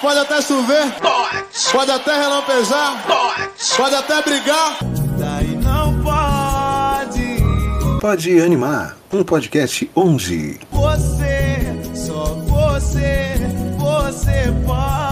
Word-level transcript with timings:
Pode 0.00 0.18
até 0.20 0.40
chover. 0.40 0.92
Pode. 1.00 1.44
Pode 1.72 1.90
até 1.90 2.16
relampejar. 2.16 3.04
Pode. 3.04 3.76
Pode 3.76 3.94
até 3.96 4.22
brigar. 4.22 4.78
Daí 5.18 5.56
não 5.56 6.00
pode. 6.02 7.98
Pode 8.00 8.40
animar. 8.40 8.96
Um 9.12 9.24
podcast 9.24 9.90
onde 9.96 10.60
você, 10.70 11.56
só 11.94 12.24
você, 12.34 13.34
você 13.76 14.52
pode. 14.64 15.08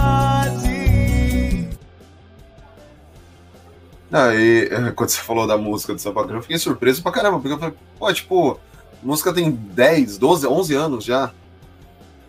Aí, 4.09 4.69
é, 4.71 4.91
quando 4.91 5.09
você 5.09 5.19
falou 5.19 5.45
da 5.45 5.57
música 5.57 5.93
do 5.93 5.99
Samba 5.99 6.21
eu 6.29 6.41
fiquei 6.41 6.57
surpreso 6.57 7.03
pra 7.03 7.11
caramba, 7.11 7.39
porque 7.39 7.53
eu 7.53 7.59
falei, 7.59 7.75
pô, 7.99 8.13
tipo, 8.13 8.51
a 8.53 9.05
música 9.05 9.33
tem 9.33 9.51
10, 9.51 10.17
12, 10.17 10.47
11 10.47 10.75
anos 10.75 11.03
já. 11.03 11.31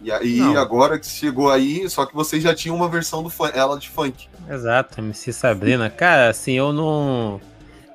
E 0.02 0.12
aí 0.12 0.36
Não. 0.36 0.56
agora 0.56 0.98
que 0.98 1.06
chegou 1.06 1.50
aí, 1.50 1.88
só 1.90 2.06
que 2.06 2.14
vocês 2.14 2.42
já 2.42 2.54
tinham 2.54 2.76
uma 2.76 2.88
versão 2.88 3.22
do 3.22 3.32
ela 3.52 3.78
de 3.78 3.88
funk. 3.88 4.28
Exato, 4.48 5.00
MC 5.00 5.32
Sabrina. 5.32 5.90
Cara, 5.90 6.28
assim, 6.30 6.52
eu 6.52 6.72
não. 6.72 7.40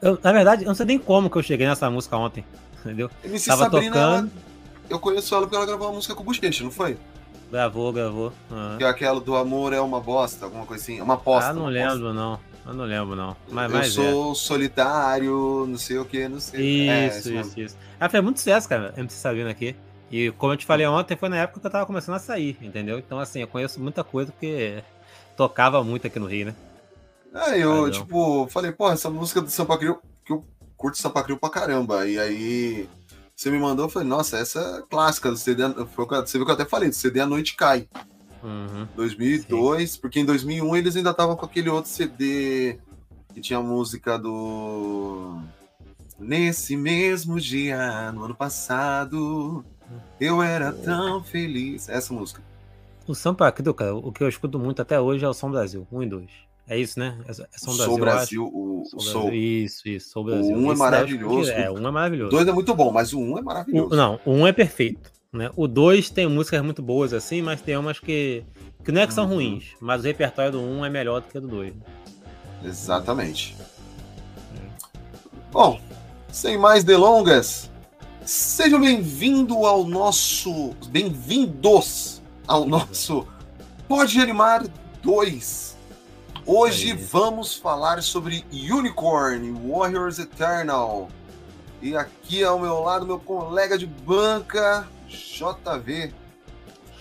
Eu, 0.02 0.20
na 0.22 0.34
verdade, 0.34 0.64
eu 0.64 0.68
não 0.68 0.76
sei 0.76 0.86
nem 0.86 1.00
como 1.00 1.30
que 1.30 1.38
eu 1.38 1.44
cheguei 1.44 1.66
nessa 1.66 1.90
música 1.90 2.18
ontem. 2.18 2.46
Entendeu? 2.84 3.10
MC 3.24 3.48
Tava 3.48 3.64
Sabrina, 3.64 3.92
tocando. 3.94 4.16
Ela, 4.16 4.30
eu 4.90 5.00
conheço 5.00 5.34
ela 5.34 5.44
porque 5.44 5.56
ela 5.56 5.66
gravou 5.66 5.88
uma 5.88 5.96
música 5.96 6.14
com 6.14 6.22
o 6.22 6.26
Bochecha, 6.26 6.64
não 6.64 6.72
foi? 6.72 6.98
Gravou, 7.50 7.94
gravou. 7.94 8.34
Uhum. 8.52 8.78
Que 8.78 8.84
é 8.84 8.88
aquela 8.88 9.22
do 9.22 9.36
amor 9.36 9.74
é 9.74 9.80
uma 9.80 10.02
bosta, 10.02 10.46
alguma 10.46 10.66
coisa 10.66 10.84
assim. 10.84 11.00
Uma 11.00 11.14
aposta. 11.14 11.52
Ah, 11.52 11.54
não 11.54 11.68
lembro, 11.68 12.14
não. 12.14 12.40
Eu 12.66 12.74
não 12.74 12.86
lembro, 12.86 13.16
não. 13.16 13.36
Mas, 13.50 13.72
eu 13.72 13.78
mas 13.78 13.94
sou 13.94 14.32
é. 14.32 14.36
solitário, 14.36 15.66
não 15.68 15.78
sei 15.78 15.98
o 15.98 16.06
que, 16.06 16.28
não 16.28 16.40
sei. 16.40 16.90
É, 16.90 17.08
isso, 17.08 17.30
é, 17.30 17.42
isso, 17.42 17.60
isso. 17.60 17.78
Ela 18.00 18.10
fez 18.10 18.24
muito 18.24 18.38
sucesso, 18.38 18.68
cara, 18.68 18.94
MC 18.98 19.16
Sabrina 19.16 19.50
aqui. 19.50 19.76
E 20.14 20.30
como 20.34 20.54
eu 20.54 20.58
te 20.58 20.64
falei 20.68 20.86
ontem, 20.86 21.18
foi 21.18 21.28
na 21.28 21.38
época 21.38 21.60
que 21.60 21.66
eu 21.66 21.72
tava 21.72 21.88
começando 21.88 22.14
a 22.14 22.20
sair, 22.20 22.56
entendeu? 22.62 23.00
Então, 23.00 23.18
assim, 23.18 23.42
eu 23.42 23.48
conheço 23.48 23.82
muita 23.82 24.04
coisa 24.04 24.32
porque 24.32 24.84
tocava 25.36 25.84
muito 25.84 26.06
aqui 26.06 26.20
no 26.20 26.28
Rio, 26.28 26.46
né? 26.46 26.56
É, 27.34 27.58
eu, 27.58 27.90
tipo, 27.90 28.48
falei, 28.48 28.72
pô, 28.72 28.92
essa 28.92 29.10
música 29.10 29.42
do 29.42 29.50
Sampa 29.50 29.76
Crio, 29.76 30.00
que 30.24 30.32
eu 30.32 30.46
curto 30.78 31.00
Sampa 31.00 31.24
Crio 31.24 31.40
pra 31.40 31.50
caramba. 31.50 32.08
E 32.08 32.20
aí, 32.20 32.88
você 33.36 33.50
me 33.50 33.58
mandou, 33.58 33.86
eu 33.86 33.90
falei, 33.90 34.08
nossa, 34.08 34.38
essa 34.38 34.60
é 34.60 34.88
clássica 34.88 35.32
do 35.32 35.36
CD. 35.36 35.64
Foi, 35.96 36.06
você 36.06 36.38
viu 36.38 36.46
que 36.46 36.52
eu 36.52 36.56
até 36.56 36.66
falei, 36.66 36.90
do 36.90 36.96
CD 36.96 37.20
A 37.20 37.26
Noite 37.26 37.56
Cai. 37.56 37.88
Uhum, 38.44 38.88
2002, 38.96 39.94
sim. 39.94 40.00
porque 40.00 40.20
em 40.20 40.26
2001 40.26 40.76
eles 40.76 40.96
ainda 40.96 41.10
estavam 41.10 41.36
com 41.36 41.46
aquele 41.46 41.70
outro 41.70 41.90
CD 41.90 42.78
que 43.34 43.42
tinha 43.42 43.58
a 43.58 43.64
música 43.64 44.20
do. 44.20 45.40
Nesse 46.20 46.78
mesmo 46.78 47.40
dia, 47.40 48.12
no 48.12 48.26
ano 48.26 48.36
passado, 48.36 49.66
eu 50.20 50.42
era 50.42 50.72
tão 50.72 51.24
feliz. 51.24 51.90
Essa 51.90 52.14
música. 52.14 52.42
O 53.08 53.14
Sampa 53.14 53.52
cara, 53.52 53.96
o 53.96 54.12
que 54.12 54.24
eu 54.24 54.30
escuto 54.30 54.58
muito 54.58 54.82
até 54.82 55.00
hoje 55.00 55.26
é 55.26 55.28
o 55.28 55.34
Som 55.34 55.52
Brasil, 55.52 55.86
1 55.92 56.04
e 56.04 56.06
2. 56.08 56.30
É 56.68 56.80
isso, 56.80 56.98
né? 56.98 57.18
É, 57.28 57.32
é 57.32 57.58
Som 57.58 57.76
Brasil. 57.76 57.86
Sou 57.86 57.98
Brasil, 57.98 58.52
o 58.54 58.84
Sou. 58.86 59.24
Brasil. 59.24 59.34
Isso, 59.34 59.90
isso, 59.90 60.10
Sou 60.10 60.24
Brasil. 60.24 60.56
O 60.56 60.60
1 60.60 60.66
um 60.66 60.72
é 60.72 60.76
maravilhoso. 60.76 61.52
É, 61.52 61.70
o 61.70 61.74
1 61.74 61.82
um 61.82 61.88
é 61.88 61.92
maravilhoso. 61.92 62.28
O 62.30 62.32
2 62.32 62.48
é 62.48 62.52
muito 62.54 62.74
bom, 62.74 62.92
mas 62.92 63.14
o 63.14 63.20
1 63.20 63.32
um 63.32 63.38
é 63.38 63.42
maravilhoso. 63.42 63.94
O, 63.94 63.98
não, 63.98 64.20
o 64.26 64.32
1 64.32 64.40
um 64.40 64.48
é 64.48 64.54
perfeito. 64.54 65.12
Né? 65.34 65.50
O 65.56 65.68
2 65.68 66.10
tem 66.12 66.28
músicas 66.28 66.62
muito 66.62 66.82
boas 66.82 67.12
assim, 67.12 67.42
mas 67.42 67.62
tem 67.62 67.76
umas 67.76 68.00
que, 68.00 68.46
que 68.86 68.92
não 68.92 69.02
é 69.02 69.08
que 69.08 69.14
são 69.14 69.26
uhum. 69.26 69.36
ruins, 69.36 69.76
mas 69.82 70.02
o 70.02 70.06
repertório 70.06 70.54
do 70.54 70.60
1 70.60 70.78
um 70.78 70.86
é 70.86 70.90
melhor 70.90 71.22
do 71.22 71.28
que 71.28 71.38
o 71.38 71.42
do 71.42 71.48
2. 71.48 71.74
Exatamente. 72.64 73.58
Bom, 75.52 75.80
sem 76.32 76.58
mais 76.58 76.84
delongas, 76.84 77.70
sejam 78.26 78.80
bem-vindos 78.80 79.58
ao 79.58 79.84
nosso. 79.84 80.74
Bem-vindos 80.88 82.22
ao 82.48 82.66
nosso 82.66 83.28
Pode 83.88 84.20
Animar 84.20 84.64
2. 85.02 85.78
Hoje 86.46 86.94
vamos 86.94 87.56
falar 87.56 88.02
sobre 88.02 88.46
Unicorn 88.52 89.52
Warriors 89.68 90.20
Eternal. 90.20 91.10
E 91.82 91.98
aqui 91.98 92.44
ao 92.44 92.58
meu 92.60 92.80
lado, 92.80 93.06
meu 93.06 93.20
colega 93.20 93.78
de 93.78 93.86
banca, 93.86 94.88
JV. 95.08 96.14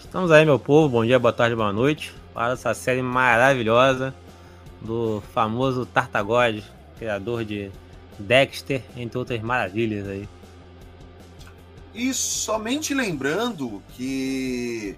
Estamos 0.00 0.32
aí, 0.32 0.44
meu 0.44 0.58
povo. 0.58 0.88
Bom 0.88 1.04
dia, 1.04 1.20
boa 1.20 1.32
tarde, 1.32 1.54
boa 1.54 1.72
noite. 1.72 2.12
Para 2.34 2.54
essa 2.54 2.74
série 2.74 3.02
maravilhosa 3.02 4.12
do 4.80 5.22
famoso 5.32 5.86
Tartagode, 5.86 6.64
criador 6.98 7.44
de 7.44 7.70
Dexter, 8.18 8.82
entre 8.96 9.18
outras 9.18 9.40
maravilhas 9.40 10.08
aí. 10.08 10.28
E 11.94 12.12
somente 12.14 12.94
lembrando 12.94 13.82
que 13.96 14.96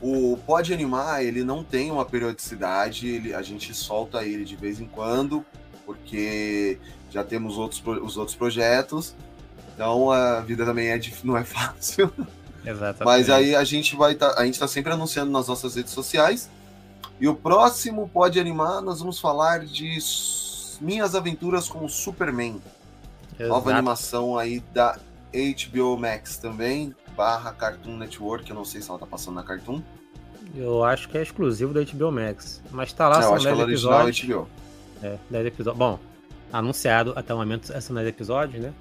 o 0.00 0.38
Pode 0.46 0.72
Animar, 0.72 1.22
ele 1.22 1.42
não 1.42 1.64
tem 1.64 1.90
uma 1.90 2.04
periodicidade, 2.04 3.08
ele, 3.08 3.34
a 3.34 3.42
gente 3.42 3.74
solta 3.74 4.24
ele 4.24 4.44
de 4.44 4.54
vez 4.54 4.80
em 4.80 4.86
quando, 4.86 5.44
porque 5.84 6.78
já 7.10 7.24
temos 7.24 7.56
outros, 7.56 7.82
os 8.02 8.16
outros 8.16 8.36
projetos, 8.36 9.14
então 9.74 10.10
a 10.10 10.40
vida 10.40 10.64
também 10.64 10.88
é, 10.88 11.00
não 11.24 11.36
é 11.36 11.42
fácil. 11.44 12.12
Exatamente. 12.64 13.04
Mas 13.04 13.30
aí 13.30 13.54
a 13.54 13.64
gente 13.64 13.96
vai 13.96 14.14
tá, 14.14 14.34
a 14.36 14.44
gente 14.44 14.54
está 14.54 14.66
sempre 14.66 14.92
anunciando 14.92 15.30
nas 15.30 15.46
nossas 15.46 15.76
redes 15.76 15.92
sociais. 15.92 16.50
E 17.20 17.28
o 17.28 17.34
próximo 17.34 18.10
Pode 18.12 18.38
Animar, 18.38 18.82
nós 18.82 18.98
vamos 18.98 19.18
falar 19.18 19.64
de 19.64 19.98
Minhas 20.80 21.14
Aventuras 21.14 21.68
com 21.68 21.84
o 21.84 21.88
Superman. 21.88 22.60
Exato. 23.38 23.48
Nova 23.48 23.70
animação 23.70 24.36
aí 24.36 24.60
da 24.74 24.98
HBO 25.32 25.96
Max 25.96 26.36
também, 26.36 26.94
barra 27.16 27.52
Cartoon 27.52 27.96
Network, 27.96 28.48
eu 28.48 28.56
não 28.56 28.64
sei 28.64 28.80
se 28.80 28.90
ela 28.90 28.98
tá 28.98 29.06
passando 29.06 29.34
na 29.34 29.42
Cartoon. 29.42 29.82
Eu 30.54 30.84
acho 30.84 31.08
que 31.08 31.18
é 31.18 31.22
exclusivo 31.22 31.72
da 31.72 31.82
HBO 31.82 32.12
Max, 32.12 32.62
mas 32.70 32.92
tá 32.92 33.08
lá, 33.08 33.18
é, 33.18 33.22
são 33.22 33.38
10 33.38 33.58
episódios. 33.60 34.20
HBO. 34.22 34.48
É, 35.02 35.16
10 35.30 35.46
episódios. 35.46 35.78
Bom, 35.78 35.98
anunciado 36.52 37.12
até 37.16 37.34
o 37.34 37.36
momento 37.36 37.66
são 37.80 37.94
10 37.96 38.08
episódios, 38.08 38.62
né? 38.62 38.72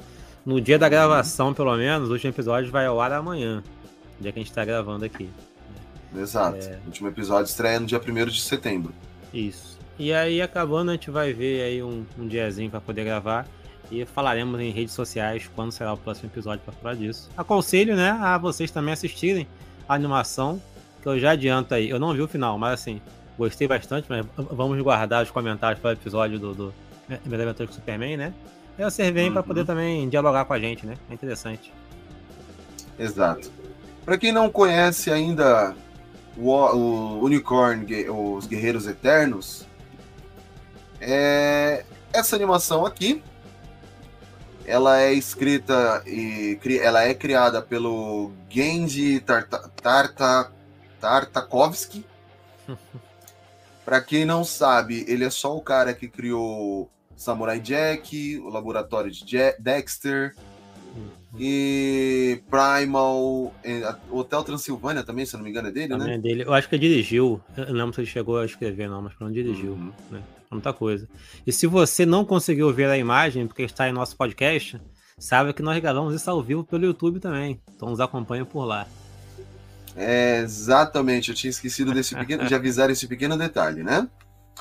No 0.45 0.61
dia 0.61 0.77
da 0.77 0.87
gravação, 0.87 1.53
pelo 1.53 1.75
menos, 1.75 2.09
o 2.09 2.13
último 2.13 2.31
episódio 2.31 2.71
vai 2.71 2.85
ao 2.85 3.01
ar 3.01 3.11
amanhã. 3.11 3.63
Dia 4.19 4.31
que 4.31 4.39
a 4.39 4.43
gente 4.43 4.53
tá 4.53 4.63
gravando 4.63 5.03
aqui. 5.03 5.29
Exato. 6.15 6.57
É... 6.57 6.79
O 6.83 6.87
último 6.87 7.09
episódio 7.09 7.49
estreia 7.49 7.79
no 7.79 7.87
dia 7.87 7.99
1 7.99 8.25
de 8.27 8.39
setembro. 8.39 8.93
Isso. 9.33 9.77
E 9.97 10.13
aí, 10.13 10.41
acabando, 10.41 10.91
a 10.91 10.93
gente 10.93 11.09
vai 11.09 11.33
ver 11.33 11.63
aí 11.63 11.83
um, 11.83 12.05
um 12.17 12.27
diazinho 12.27 12.69
para 12.69 12.79
poder 12.79 13.03
gravar. 13.03 13.47
E 13.91 14.05
falaremos 14.05 14.59
em 14.59 14.71
redes 14.71 14.93
sociais 14.93 15.49
quando 15.55 15.71
será 15.71 15.93
o 15.93 15.97
próximo 15.97 16.29
episódio 16.29 16.61
para 16.65 16.73
falar 16.73 16.95
disso. 16.95 17.29
Aconselho, 17.37 17.95
né, 17.95 18.11
a 18.11 18.37
vocês 18.37 18.71
também 18.71 18.93
assistirem 18.93 19.47
a 19.87 19.93
animação, 19.93 20.61
que 21.01 21.07
eu 21.07 21.19
já 21.19 21.31
adianto 21.31 21.73
aí. 21.73 21.89
Eu 21.89 21.99
não 21.99 22.13
vi 22.13 22.21
o 22.21 22.27
final, 22.27 22.57
mas 22.57 22.73
assim, 22.73 23.01
gostei 23.37 23.67
bastante, 23.67 24.07
mas 24.09 24.25
vamos 24.35 24.81
guardar 24.81 25.23
os 25.23 25.31
comentários 25.31 25.79
para 25.79 25.89
o 25.89 25.93
episódio 25.93 26.39
do, 26.39 26.53
do 26.53 26.73
Aventura 27.09 27.67
com 27.67 27.73
Superman, 27.73 28.17
né? 28.17 28.33
E 28.77 28.83
vocês 28.83 29.13
vêm 29.13 29.27
uhum. 29.27 29.33
para 29.33 29.43
poder 29.43 29.65
também 29.65 30.09
dialogar 30.09 30.45
com 30.45 30.53
a 30.53 30.59
gente, 30.59 30.85
né? 30.85 30.95
É 31.09 31.13
interessante. 31.13 31.71
Exato. 32.97 33.51
Para 34.03 34.17
quem 34.17 34.31
não 34.31 34.49
conhece 34.49 35.11
ainda 35.11 35.75
o, 36.37 36.51
o 36.51 37.23
Unicorn, 37.23 37.85
os 38.09 38.45
Guerreiros 38.45 38.87
Eternos, 38.87 39.65
é 40.99 41.85
essa 42.11 42.35
animação 42.35 42.85
aqui, 42.85 43.21
ela 44.65 45.01
é 45.01 45.13
escrita 45.13 46.03
e 46.05 46.57
ela 46.81 47.03
é 47.03 47.13
criada 47.13 47.61
pelo 47.61 48.31
Genji 48.49 49.19
Tarta, 49.19 49.69
Tarta, 49.81 50.51
Tartakovsky. 50.99 52.05
Para 53.85 54.01
quem 54.01 54.25
não 54.25 54.43
sabe, 54.43 55.05
ele 55.07 55.23
é 55.23 55.29
só 55.29 55.55
o 55.55 55.61
cara 55.61 55.93
que 55.93 56.07
criou 56.07 56.89
Samurai 57.15 57.59
Jack, 57.59 58.39
o 58.39 58.49
Laboratório 58.49 59.11
de 59.11 59.23
Jack, 59.23 59.61
Dexter 59.61 60.35
uhum. 60.95 61.09
e 61.39 62.41
Primal, 62.49 63.53
Hotel 64.09 64.43
Transilvânia 64.43 65.03
também, 65.03 65.25
se 65.25 65.37
não 65.37 65.43
me 65.43 65.51
engano, 65.51 65.67
é 65.67 65.71
dele, 65.71 65.87
também 65.89 66.07
né? 66.07 66.15
É 66.15 66.17
dele. 66.17 66.43
Eu 66.43 66.53
acho 66.53 66.67
que 66.67 66.75
ele 66.75 66.87
dirigiu. 66.89 67.39
Eu 67.55 67.67
não 67.67 67.73
lembro 67.73 67.93
se 67.93 68.01
ele 68.01 68.07
chegou 68.07 68.39
a 68.39 68.45
escrever, 68.45 68.89
não, 68.89 69.03
mas 69.03 69.13
não 69.19 69.31
dirigiu. 69.31 69.73
Uhum. 69.73 69.93
Né? 70.09 70.23
Muita 70.51 70.73
coisa. 70.73 71.07
E 71.45 71.51
se 71.51 71.67
você 71.67 72.05
não 72.05 72.23
conseguiu 72.23 72.71
ver 72.73 72.89
a 72.89 72.97
imagem, 72.97 73.47
porque 73.47 73.63
está 73.63 73.89
em 73.89 73.91
nosso 73.91 74.15
podcast, 74.15 74.79
saiba 75.17 75.53
que 75.53 75.61
nós 75.61 75.81
gravamos 75.81 76.13
isso 76.13 76.29
ao 76.29 76.41
vivo 76.41 76.63
pelo 76.63 76.85
YouTube 76.85 77.19
também. 77.19 77.59
Então 77.75 77.89
nos 77.89 77.99
acompanha 77.99 78.45
por 78.45 78.65
lá. 78.65 78.87
É, 79.95 80.39
exatamente, 80.39 81.29
eu 81.29 81.35
tinha 81.35 81.49
esquecido 81.49 81.93
desse 81.93 82.13
pequeno, 82.15 82.45
de 82.45 82.53
avisar 82.53 82.89
esse 82.89 83.07
pequeno 83.07 83.37
detalhe, 83.37 83.81
né? 83.81 84.07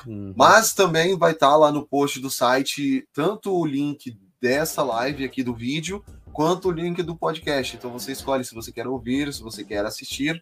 Uhum. 0.07 0.33
Mas 0.35 0.73
também 0.73 1.17
vai 1.17 1.33
estar 1.33 1.49
tá 1.49 1.57
lá 1.57 1.71
no 1.71 1.85
post 1.85 2.19
do 2.19 2.29
site 2.29 3.05
tanto 3.13 3.53
o 3.53 3.65
link 3.65 4.17
dessa 4.41 4.81
live 4.83 5.25
aqui 5.25 5.43
do 5.43 5.53
vídeo, 5.53 6.03
quanto 6.31 6.69
o 6.69 6.71
link 6.71 7.01
do 7.03 7.15
podcast. 7.15 7.75
Então 7.75 7.91
você 7.91 8.11
escolhe 8.11 8.45
se 8.45 8.55
você 8.55 8.71
quer 8.71 8.87
ouvir, 8.87 9.33
se 9.33 9.41
você 9.41 9.63
quer 9.63 9.85
assistir. 9.85 10.41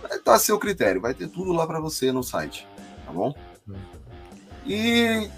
Vai 0.00 0.12
estar 0.12 0.32
tá 0.32 0.34
a 0.34 0.38
seu 0.38 0.58
critério, 0.58 1.00
vai 1.00 1.14
ter 1.14 1.28
tudo 1.28 1.52
lá 1.52 1.66
para 1.66 1.80
você 1.80 2.12
no 2.12 2.22
site, 2.22 2.66
tá 3.04 3.12
bom? 3.12 3.34
Uhum. 3.66 3.76
E 4.68 5.28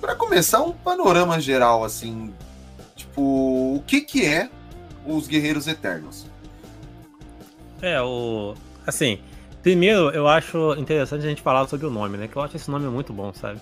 para 0.00 0.14
começar, 0.14 0.62
um 0.62 0.72
panorama 0.72 1.40
geral, 1.40 1.84
assim, 1.84 2.32
tipo, 2.94 3.20
o 3.20 3.82
que 3.86 4.00
que 4.00 4.24
é 4.24 4.48
os 5.04 5.26
Guerreiros 5.26 5.66
Eternos? 5.66 6.26
É, 7.82 8.00
o... 8.00 8.54
Assim, 8.86 9.18
Primeiro, 9.64 10.10
eu 10.10 10.28
acho 10.28 10.74
interessante 10.74 11.24
a 11.24 11.28
gente 11.30 11.40
falar 11.40 11.66
sobre 11.66 11.86
o 11.86 11.90
nome, 11.90 12.18
né? 12.18 12.28
Que 12.28 12.36
eu 12.36 12.42
acho 12.42 12.54
esse 12.54 12.70
nome 12.70 12.86
muito 12.86 13.14
bom, 13.14 13.32
sabe? 13.32 13.58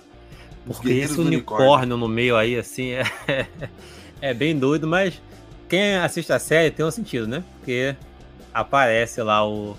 Porque 0.66 0.90
esse 0.90 1.12
unicórnio, 1.12 1.66
unicórnio, 1.68 1.96
no 1.96 2.08
meio 2.08 2.36
aí, 2.36 2.58
assim, 2.58 2.90
é, 2.90 3.04
é 4.20 4.34
bem 4.34 4.58
doido, 4.58 4.84
mas 4.84 5.22
quem 5.68 5.94
assiste 5.94 6.32
a 6.32 6.40
série 6.40 6.72
tem 6.72 6.84
um 6.84 6.90
sentido, 6.90 7.28
né? 7.28 7.44
Porque 7.56 7.94
aparece 8.52 9.22
lá 9.22 9.48
o, 9.48 9.76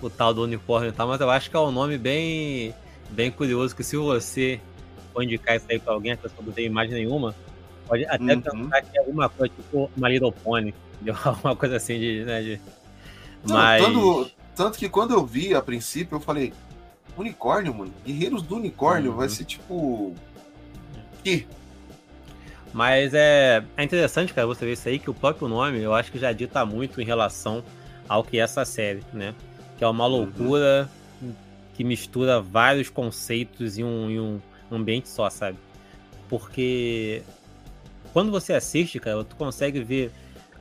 o 0.00 0.08
tal 0.08 0.32
do 0.32 0.42
unicórnio 0.42 0.88
e 0.88 0.92
tal, 0.92 1.06
mas 1.06 1.20
eu 1.20 1.28
acho 1.28 1.50
que 1.50 1.56
é 1.56 1.60
um 1.60 1.70
nome 1.70 1.98
bem, 1.98 2.74
bem 3.10 3.30
curioso, 3.30 3.74
que 3.74 3.82
se 3.82 3.96
você 3.96 4.60
for 5.12 5.22
indicar 5.22 5.56
isso 5.56 5.66
aí 5.68 5.78
pra 5.78 5.92
alguém, 5.92 6.12
a 6.12 6.16
pessoa 6.16 6.44
não 6.44 6.52
tem 6.52 6.66
imagem 6.66 6.94
nenhuma, 6.94 7.34
pode 7.86 8.04
até 8.06 8.34
uhum. 8.34 8.40
pensar 8.40 8.82
que 8.82 8.96
é 8.96 9.00
alguma 9.00 9.28
coisa 9.28 9.52
tipo 9.54 9.90
uma 9.96 10.08
Little 10.08 10.32
Pony, 10.32 10.74
alguma 11.24 11.56
coisa 11.56 11.76
assim 11.76 11.98
de... 11.98 12.24
Né, 12.24 12.42
de... 12.42 12.60
Não, 13.46 13.56
mas... 13.56 13.84
Tanto, 13.84 14.30
tanto 14.54 14.78
que 14.78 14.88
quando 14.88 15.14
eu 15.14 15.24
vi 15.24 15.54
a 15.54 15.62
princípio, 15.62 16.16
eu 16.16 16.20
falei, 16.20 16.52
unicórnio, 17.16 17.74
mano, 17.74 17.92
Guerreiros 18.04 18.42
do 18.42 18.56
Unicórnio, 18.56 19.10
uhum. 19.10 19.16
vai 19.16 19.28
ser 19.28 19.44
tipo... 19.44 20.14
Que? 21.24 21.46
Mas 22.72 23.14
é, 23.14 23.64
é 23.76 23.82
interessante, 23.82 24.32
cara, 24.34 24.46
você 24.46 24.64
ver 24.64 24.72
isso 24.72 24.88
aí, 24.88 24.98
que 24.98 25.10
o 25.10 25.14
próprio 25.14 25.48
nome 25.48 25.80
eu 25.80 25.94
acho 25.94 26.12
que 26.12 26.18
já 26.18 26.32
dita 26.32 26.64
muito 26.64 27.00
em 27.00 27.04
relação 27.04 27.64
ao 28.08 28.22
que 28.22 28.38
é 28.38 28.42
essa 28.42 28.64
série, 28.64 29.02
né? 29.12 29.34
Que 29.76 29.84
é 29.84 29.88
uma 29.88 30.06
uhum. 30.06 30.10
loucura 30.10 30.82
uhum. 30.82 30.97
Que 31.78 31.84
mistura 31.84 32.40
vários 32.40 32.90
conceitos 32.90 33.78
em 33.78 33.84
um, 33.84 34.10
em 34.10 34.18
um 34.18 34.40
ambiente 34.68 35.08
só, 35.08 35.30
sabe? 35.30 35.56
Porque 36.28 37.22
quando 38.12 38.32
você 38.32 38.52
assiste, 38.52 38.98
cara, 38.98 39.22
tu 39.22 39.36
consegue 39.36 39.80
ver 39.84 40.10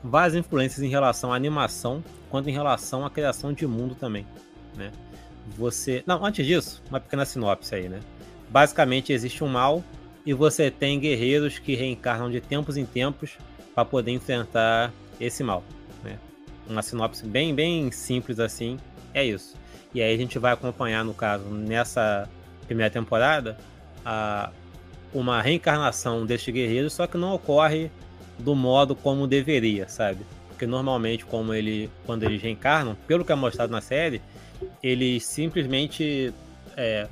várias 0.04 0.36
influências 0.36 0.84
em 0.84 0.90
relação 0.90 1.34
à 1.34 1.36
animação, 1.36 2.04
quanto 2.30 2.52
em 2.52 2.54
relação 2.54 3.04
à 3.04 3.10
criação 3.10 3.52
de 3.52 3.66
mundo 3.66 3.96
também, 3.96 4.28
né? 4.76 4.92
Você. 5.58 6.04
Não, 6.06 6.24
antes 6.24 6.46
disso, 6.46 6.84
uma 6.88 7.00
pequena 7.00 7.26
sinopse 7.26 7.74
aí, 7.74 7.90
né? 7.90 8.00
Basicamente 8.48 9.12
existe 9.12 9.44
um 9.44 9.48
mal 9.48 9.84
e 10.24 10.36
você 10.36 10.70
tem 10.70 11.00
guerreiros 11.00 11.58
que 11.58 11.74
reencarnam 11.74 12.30
de 12.30 12.40
tempos 12.40 12.78
em 12.78 12.86
tempos 12.86 13.40
para 13.74 13.84
poder 13.84 14.12
enfrentar 14.12 14.94
esse 15.20 15.44
mal. 15.44 15.64
Né? 16.04 16.20
Uma 16.70 16.84
sinopse 16.84 17.26
bem, 17.26 17.56
bem 17.56 17.92
simples 17.92 18.40
assim, 18.40 18.78
é 19.16 19.26
isso. 19.26 19.56
E 19.94 20.02
aí 20.02 20.14
a 20.14 20.18
gente 20.18 20.38
vai 20.38 20.54
acompanhar, 20.54 21.04
no 21.04 21.14
caso, 21.14 21.46
nessa 21.46 22.30
primeira 22.66 22.92
temporada, 22.92 23.58
a, 24.06 24.52
uma 25.14 25.42
reencarnação 25.42 26.26
destes 26.26 26.54
guerreiros, 26.54 26.94
só 26.94 27.08
que 27.08 27.18
não 27.18 27.34
ocorre 27.34 27.90
do 28.38 28.56
modo 28.56 28.96
como 28.96 29.26
deveria, 29.26 29.88
sabe? 29.88 30.20
Porque 30.50 30.68
normalmente, 30.68 31.26
como 31.26 31.54
ele, 31.54 31.90
quando 32.06 32.24
eles 32.24 32.42
reencarnam, 32.42 32.96
pelo 33.08 33.24
que 33.24 33.32
é 33.32 33.36
mostrado 33.36 33.72
na 33.72 33.82
série, 33.82 34.22
eles 34.82 35.26
simplesmente 35.26 36.34
é, 36.76 37.08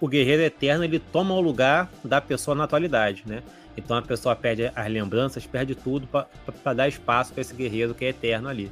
o 0.00 0.08
guerreiro 0.08 0.42
eterno 0.42 0.84
ele 0.84 0.98
toma 0.98 1.34
o 1.34 1.40
lugar 1.40 1.90
da 2.04 2.20
pessoa 2.20 2.54
na 2.54 2.64
atualidade, 2.64 3.24
né? 3.26 3.42
Então 3.76 3.96
a 3.96 4.02
pessoa 4.02 4.34
perde 4.34 4.70
as 4.74 4.90
lembranças, 4.90 5.46
perde 5.46 5.74
tudo 5.74 6.06
para 6.06 6.74
dar 6.74 6.88
espaço 6.88 7.32
para 7.32 7.42
esse 7.42 7.54
guerreiro 7.54 7.94
que 7.94 8.04
é 8.04 8.08
eterno 8.08 8.48
ali. 8.48 8.70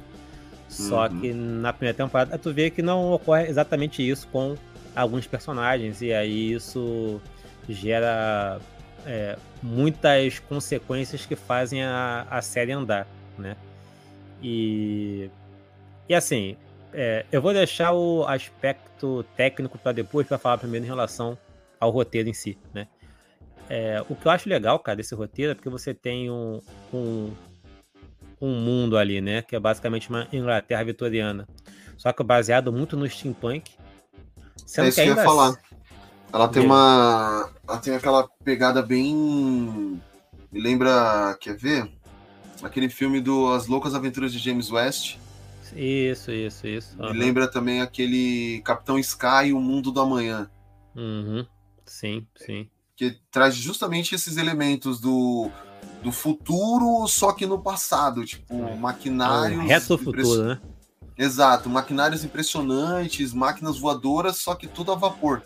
Só 0.67 1.07
uhum. 1.07 1.21
que 1.21 1.33
na 1.33 1.71
primeira 1.71 1.95
temporada 1.95 2.37
tu 2.37 2.53
vê 2.53 2.69
que 2.69 2.81
não 2.81 3.11
ocorre 3.11 3.47
exatamente 3.47 4.07
isso 4.07 4.27
com 4.29 4.55
alguns 4.95 5.27
personagens, 5.27 6.01
e 6.01 6.13
aí 6.13 6.53
isso 6.53 7.21
gera 7.67 8.59
é, 9.05 9.37
muitas 9.61 10.39
consequências 10.39 11.25
que 11.25 11.35
fazem 11.35 11.83
a, 11.83 12.25
a 12.29 12.41
série 12.41 12.71
andar, 12.71 13.07
né? 13.37 13.55
E, 14.41 15.29
e 16.09 16.15
assim, 16.15 16.57
é, 16.93 17.25
eu 17.31 17.41
vou 17.41 17.53
deixar 17.53 17.93
o 17.93 18.25
aspecto 18.25 19.25
técnico 19.35 19.77
para 19.77 19.91
depois, 19.91 20.27
para 20.27 20.37
falar 20.37 20.57
primeiro 20.57 20.85
em 20.85 20.89
relação 20.89 21.37
ao 21.79 21.91
roteiro 21.91 22.29
em 22.29 22.33
si, 22.33 22.57
né? 22.73 22.87
É, 23.69 24.03
o 24.07 24.15
que 24.15 24.27
eu 24.27 24.31
acho 24.31 24.47
legal, 24.47 24.77
cara, 24.79 24.95
desse 24.95 25.15
roteiro 25.15 25.51
é 25.51 25.55
porque 25.55 25.69
você 25.69 25.93
tem 25.93 26.29
um, 26.29 26.61
um, 26.93 27.31
um 28.39 28.59
mundo 28.59 28.97
ali, 28.97 29.21
né? 29.21 29.41
Que 29.41 29.55
é 29.55 29.59
basicamente 29.59 30.09
uma 30.09 30.27
Inglaterra 30.31 30.83
vitoriana. 30.83 31.47
Só 31.97 32.11
que 32.11 32.23
baseado 32.23 32.71
muito 32.71 32.97
no 32.97 33.09
steampunk. 33.09 33.71
Sendo 34.65 34.85
é 34.85 34.89
isso 34.89 35.01
que, 35.01 35.07
eu 35.07 35.15
ia 35.15 35.23
falar. 35.23 35.55
Ela 36.31 36.47
tem 36.47 36.63
uma. 36.63 37.49
Ela 37.67 37.77
tem 37.77 37.95
aquela 37.95 38.27
pegada 38.43 38.81
bem. 38.81 40.01
Me 40.51 40.61
lembra. 40.61 41.37
Quer 41.39 41.55
ver? 41.55 41.91
Aquele 42.61 42.89
filme 42.89 43.21
do 43.21 43.51
As 43.51 43.67
Loucas 43.67 43.93
Aventuras 43.95 44.31
de 44.31 44.39
James 44.39 44.71
West. 44.71 45.17
Isso, 45.75 46.31
isso, 46.31 46.67
isso. 46.67 46.95
Uhum. 46.99 47.11
Me 47.11 47.19
lembra 47.19 47.47
também 47.47 47.81
aquele 47.81 48.61
Capitão 48.63 48.97
Sky, 48.99 49.51
o 49.53 49.59
Mundo 49.59 49.91
do 49.91 49.99
Amanhã. 49.99 50.49
Uhum. 50.95 51.45
Sim, 51.85 52.25
sim. 52.35 52.69
Que 52.95 53.17
traz 53.29 53.55
justamente 53.55 54.15
esses 54.15 54.37
elementos 54.37 54.99
do, 54.99 55.51
do 56.05 56.11
futuro, 56.11 57.07
só 57.07 57.31
que 57.31 57.47
no 57.47 57.57
passado, 57.57 58.23
tipo, 58.23 58.53
é. 58.53 58.75
maquinários. 58.75 59.59
É 59.61 59.63
reto 59.63 59.97
futuro, 59.97 60.43
né? 60.43 60.61
Exato, 61.17 61.67
maquinários 61.67 62.23
impressionantes, 62.23 63.33
máquinas 63.33 63.79
voadoras, 63.79 64.37
só 64.37 64.53
que 64.53 64.67
tudo 64.67 64.91
a 64.91 64.95
vapor. 64.95 65.41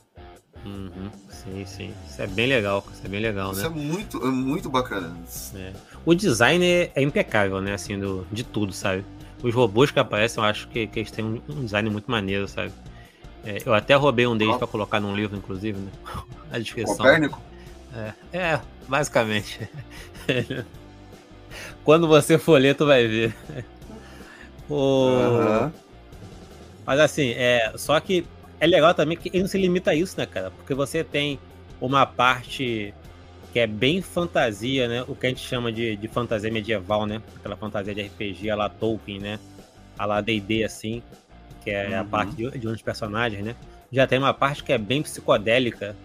Uhum, 0.66 1.10
sim, 1.30 1.66
sim. 1.66 1.94
Isso 2.06 2.22
é 2.22 2.28
bem 2.28 2.46
legal, 2.48 2.86
isso 2.94 3.02
é 3.06 3.08
bem 3.08 3.22
legal, 3.22 3.54
isso 3.54 3.62
né? 3.62 3.68
Isso 3.70 3.80
é 3.80 3.82
muito, 3.82 4.18
é 4.18 4.30
muito 4.30 4.70
bacana. 4.70 5.16
É. 5.56 5.72
O 6.06 6.14
design 6.14 6.66
é, 6.66 6.92
é, 6.94 7.02
impecável, 7.02 7.62
né? 7.62 7.74
Assim, 7.74 7.98
do, 7.98 8.28
de 8.30 8.44
tudo, 8.44 8.74
sabe? 8.74 9.06
os 9.42 9.56
robôs 9.56 9.90
que 9.90 10.00
aparecem, 10.00 10.44
eu 10.44 10.50
acho 10.50 10.68
que, 10.68 10.88
que 10.88 11.00
eles 11.00 11.12
têm 11.12 11.24
um, 11.24 11.42
um 11.48 11.64
design 11.64 11.90
muito 11.90 12.12
maneiro, 12.12 12.46
sabe? 12.50 12.74
É, 13.46 13.60
eu 13.66 13.74
até 13.74 13.96
roubei 13.96 14.28
um 14.28 14.36
deles 14.36 14.58
para 14.58 14.68
colocar 14.68 15.00
num 15.00 15.16
livro, 15.16 15.38
inclusive, 15.38 15.80
né? 15.80 15.92
A 16.52 16.60
descrição. 16.60 16.98
Copérnico? 16.98 17.42
É, 17.96 18.14
é 18.38 18.62
basicamente. 18.90 19.70
Quando 21.84 22.08
você 22.08 22.38
for 22.38 22.60
ler, 22.60 22.76
tu 22.76 22.86
vai 22.86 23.08
ver. 23.08 23.36
o... 24.70 25.10
Uhum. 25.10 25.72
Mas 26.86 27.00
assim, 27.00 27.32
é, 27.32 27.72
só 27.76 28.00
que 28.00 28.26
é 28.60 28.68
legal 28.68 28.94
também 28.94 29.18
que 29.18 29.30
ele 29.30 29.42
não 29.42 29.48
se 29.48 29.58
limita 29.58 29.92
a 29.92 29.96
isso, 29.96 30.18
né, 30.18 30.26
cara? 30.26 30.52
Porque 30.52 30.74
você 30.74 31.04
tem 31.04 31.40
uma 31.80 32.06
parte 32.06 32.94
que 33.52 33.60
é 33.60 33.68
bem 33.68 34.02
fantasia, 34.02 34.88
né? 34.88 35.04
O 35.08 35.16
que 35.16 35.26
a 35.26 35.30
gente 35.30 35.42
chama 35.42 35.72
de, 35.72 35.96
de 35.96 36.08
fantasia 36.08 36.52
medieval, 36.52 37.06
né? 37.06 37.22
Aquela 37.36 37.56
fantasia 37.56 37.96
de 37.96 38.02
RPG, 38.02 38.50
a 38.50 38.56
lá 38.56 38.70
Tolkien, 38.70 39.20
né? 39.20 39.40
A 39.98 40.06
lá 40.06 40.22
D&D, 40.22 40.64
assim, 40.64 41.02
que 41.64 41.72
é 41.72 41.90
uhum. 41.90 42.00
a 42.00 42.04
parte 42.04 42.36
de, 42.36 42.50
de 42.58 42.68
um 42.68 42.72
dos 42.72 42.82
personagens, 42.82 43.44
né? 43.44 43.56
Já 43.92 44.06
tem 44.06 44.20
uma 44.20 44.34
parte 44.34 44.64
que 44.64 44.72
é 44.72 44.78
bem 44.78 45.02
psicodélica, 45.02 45.96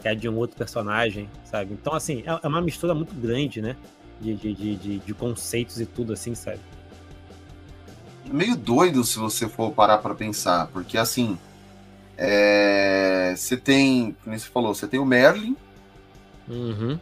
que 0.00 0.08
é 0.08 0.14
de 0.14 0.28
um 0.28 0.36
outro 0.36 0.56
personagem, 0.56 1.28
sabe? 1.44 1.74
Então, 1.74 1.94
assim, 1.94 2.22
é, 2.26 2.40
é 2.42 2.48
uma 2.48 2.60
mistura 2.60 2.94
muito 2.94 3.14
grande, 3.14 3.60
né? 3.60 3.76
De, 4.20 4.34
de, 4.34 4.54
de, 4.54 4.98
de, 4.98 5.14
conceitos 5.14 5.80
e 5.80 5.86
tudo, 5.86 6.12
assim, 6.12 6.34
sabe? 6.34 6.58
Meio 8.24 8.56
doido 8.56 9.04
se 9.04 9.18
você 9.18 9.48
for 9.48 9.72
parar 9.72 9.98
para 9.98 10.14
pensar, 10.14 10.66
porque, 10.68 10.98
assim, 10.98 11.38
é... 12.16 13.32
você 13.36 13.56
tem, 13.56 14.16
como 14.24 14.38
você 14.38 14.48
falou, 14.48 14.74
você 14.74 14.88
tem 14.88 14.98
o 14.98 15.06
Merlin, 15.06 15.56
Uhum. 16.48 16.98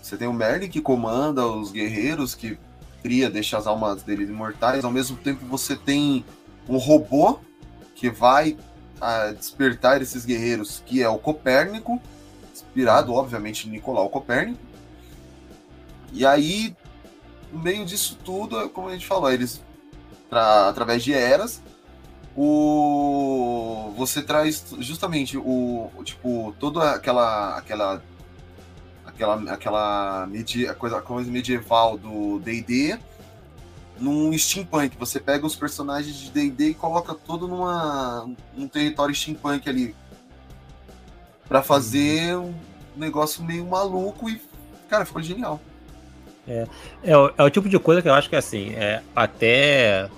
Você 0.00 0.16
tem 0.16 0.28
o 0.28 0.32
Merlin 0.32 0.68
que 0.68 0.80
comanda 0.80 1.46
os 1.46 1.72
guerreiros, 1.72 2.34
que 2.34 2.58
cria, 3.02 3.30
deixa 3.30 3.56
as 3.56 3.66
almas 3.66 4.02
deles 4.02 4.28
imortais. 4.28 4.84
Ao 4.84 4.90
mesmo 4.90 5.16
tempo, 5.16 5.44
você 5.46 5.74
tem 5.74 6.24
um 6.68 6.76
robô 6.76 7.38
que 7.94 8.10
vai 8.10 8.56
a, 9.00 9.32
despertar 9.32 10.02
esses 10.02 10.24
guerreiros, 10.24 10.82
que 10.84 11.02
é 11.02 11.08
o 11.08 11.18
Copérnico, 11.18 12.00
inspirado, 12.72 13.12
obviamente, 13.12 13.68
em 13.68 13.70
Nicolau 13.70 14.08
Copérnico. 14.08 14.58
E 16.10 16.24
aí, 16.24 16.74
no 17.52 17.60
meio 17.60 17.84
disso 17.84 18.18
tudo, 18.24 18.68
como 18.70 18.88
a 18.88 18.92
gente 18.92 19.06
falou, 19.06 19.30
eles, 19.30 19.62
pra, 20.28 20.68
através 20.68 21.04
de 21.04 21.12
eras, 21.12 21.62
o 22.34 23.92
você 23.94 24.22
traz 24.22 24.74
justamente 24.78 25.36
o, 25.36 25.90
tipo 26.02 26.54
toda 26.58 26.92
aquela 26.92 27.58
aquela 27.58 28.02
aquela, 29.04 29.52
aquela 29.52 30.28
coisa, 30.78 31.02
coisa 31.02 31.30
medieval 31.30 31.98
do 31.98 32.38
D&D 32.40 32.98
num 34.00 34.36
steampunk. 34.36 34.96
Você 34.98 35.20
pega 35.20 35.46
os 35.46 35.54
personagens 35.54 36.16
de 36.16 36.30
D&D 36.30 36.70
e 36.70 36.74
coloca 36.74 37.14
todo 37.14 37.46
numa, 37.46 38.28
num 38.56 38.66
território 38.66 39.14
steampunk 39.14 39.68
ali 39.68 39.94
para 41.52 41.62
fazer 41.62 42.34
um 42.34 42.54
negócio 42.96 43.44
meio 43.44 43.66
maluco 43.66 44.30
e, 44.30 44.40
cara, 44.88 45.04
ficou 45.04 45.20
genial. 45.20 45.60
É, 46.48 46.66
é, 47.04 47.14
o, 47.14 47.30
é 47.36 47.42
o 47.42 47.50
tipo 47.50 47.68
de 47.68 47.78
coisa 47.78 48.00
que 48.00 48.08
eu 48.08 48.14
acho 48.14 48.30
que, 48.30 48.36
assim, 48.36 48.70
é, 48.70 49.02
até 49.14 50.08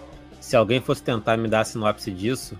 se 0.40 0.54
alguém 0.54 0.80
fosse 0.80 1.02
tentar 1.02 1.36
me 1.36 1.48
dar 1.48 1.62
a 1.62 1.64
sinopse 1.64 2.12
disso, 2.12 2.56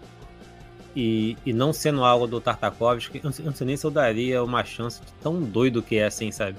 e, 0.97 1.37
e 1.47 1.53
não 1.53 1.73
sendo 1.73 2.03
algo 2.03 2.27
do 2.27 2.41
Tartakovsky, 2.41 3.21
eu 3.23 3.33
não 3.45 3.55
sei 3.55 3.65
nem 3.65 3.77
se 3.77 3.87
eu 3.87 3.93
daria 3.93 4.43
uma 4.43 4.65
chance 4.65 5.01
de 5.01 5.13
tão 5.23 5.41
doido 5.41 5.81
que 5.81 5.99
é 5.99 6.07
assim, 6.07 6.33
sabe? 6.33 6.57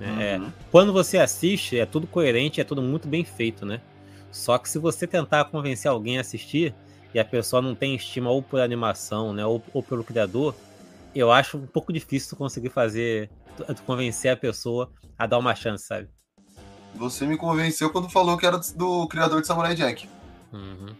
É, 0.00 0.38
uhum. 0.38 0.50
quando 0.70 0.94
você 0.94 1.18
assiste, 1.18 1.78
é 1.78 1.84
tudo 1.84 2.06
coerente, 2.06 2.58
é 2.58 2.64
tudo 2.64 2.80
muito 2.80 3.06
bem 3.06 3.22
feito, 3.22 3.66
né? 3.66 3.82
Só 4.30 4.56
que 4.56 4.66
se 4.66 4.78
você 4.78 5.06
tentar 5.06 5.44
convencer 5.44 5.90
alguém 5.90 6.16
a 6.16 6.22
assistir, 6.22 6.74
e 7.12 7.20
a 7.20 7.24
pessoa 7.24 7.60
não 7.60 7.74
tem 7.74 7.94
estima 7.94 8.30
ou 8.30 8.42
por 8.42 8.60
animação, 8.60 9.34
né, 9.34 9.44
ou, 9.44 9.62
ou 9.74 9.82
pelo 9.82 10.02
criador, 10.02 10.54
eu 11.14 11.30
acho 11.30 11.58
um 11.58 11.66
pouco 11.66 11.92
difícil 11.92 12.36
conseguir 12.36 12.70
fazer, 12.70 13.30
convencer 13.86 14.32
a 14.32 14.36
pessoa 14.36 14.90
a 15.18 15.26
dar 15.26 15.38
uma 15.38 15.54
chance, 15.54 15.86
sabe? 15.86 16.08
Você 16.94 17.26
me 17.26 17.36
convenceu 17.36 17.90
quando 17.90 18.08
falou 18.08 18.36
que 18.36 18.46
era 18.46 18.58
do 18.76 19.06
criador 19.08 19.40
de 19.40 19.46
Samurai 19.46 19.74
Jack. 19.74 20.08
Uhum. 20.52 20.94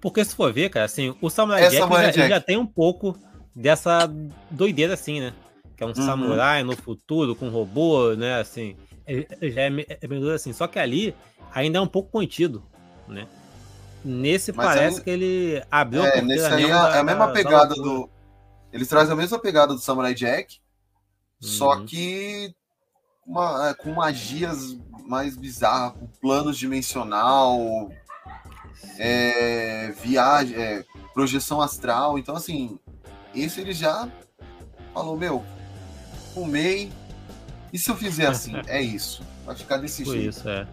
Porque 0.00 0.24
se 0.24 0.34
for 0.34 0.52
ver, 0.52 0.70
cara, 0.70 0.86
assim, 0.86 1.14
o 1.20 1.30
Samurai, 1.30 1.64
é 1.64 1.70
Jack, 1.70 1.82
Samurai 1.82 2.06
já, 2.06 2.12
Jack, 2.12 2.28
já, 2.28 2.40
tem 2.40 2.56
um 2.56 2.66
pouco 2.66 3.16
dessa 3.54 4.10
doideira 4.50 4.94
assim, 4.94 5.20
né? 5.20 5.32
Que 5.76 5.82
é 5.82 5.86
um 5.86 5.90
uhum. 5.90 5.94
samurai 5.94 6.62
no 6.62 6.76
futuro 6.76 7.34
com 7.34 7.48
robô, 7.48 8.14
né? 8.14 8.38
Assim, 8.40 8.76
já 9.42 9.62
é, 9.62 9.98
é 10.00 10.08
meio 10.08 10.30
assim. 10.30 10.52
Só 10.52 10.66
que 10.66 10.78
ali 10.78 11.14
ainda 11.52 11.78
é 11.78 11.80
um 11.80 11.86
pouco 11.86 12.10
contido, 12.10 12.62
né? 13.08 13.26
Nesse 14.04 14.52
Mas 14.52 14.66
parece 14.66 14.98
aí, 14.98 15.04
que 15.04 15.10
ele 15.10 15.62
abriu 15.70 16.04
é, 16.04 16.20
nesse 16.20 16.44
aí 16.44 16.64
é, 16.64 16.68
da, 16.68 16.96
é 16.96 16.98
a 16.98 17.04
mesma 17.04 17.28
pegada 17.28 17.74
do. 17.74 18.08
Eles 18.74 18.88
trazem 18.88 19.12
a 19.12 19.16
mesma 19.16 19.38
pegada 19.38 19.72
do 19.72 19.78
Samurai 19.78 20.12
Jack, 20.12 20.58
uhum. 21.40 21.48
só 21.48 21.84
que 21.84 22.52
uma, 23.24 23.68
é, 23.68 23.74
com 23.74 23.92
magias 23.92 24.76
mais 25.06 25.36
bizarras, 25.36 25.92
com 25.92 26.08
planos 26.20 26.58
dimensional, 26.58 27.88
é, 28.98 29.94
viagem, 30.02 30.56
é, 30.56 30.84
projeção 31.14 31.60
astral. 31.60 32.18
Então, 32.18 32.34
assim, 32.34 32.76
esse 33.32 33.60
ele 33.60 33.72
já 33.72 34.10
falou: 34.92 35.16
Meu, 35.16 35.44
fumei. 36.34 36.90
E 37.72 37.78
se 37.78 37.88
eu 37.88 37.94
fizer 37.94 38.26
assim? 38.26 38.54
é 38.66 38.82
isso. 38.82 39.22
Vai 39.46 39.54
ficar 39.54 39.76
desse 39.76 40.04
Foi 40.04 40.16
jeito. 40.16 40.30
Isso, 40.30 40.48
é. 40.48 40.66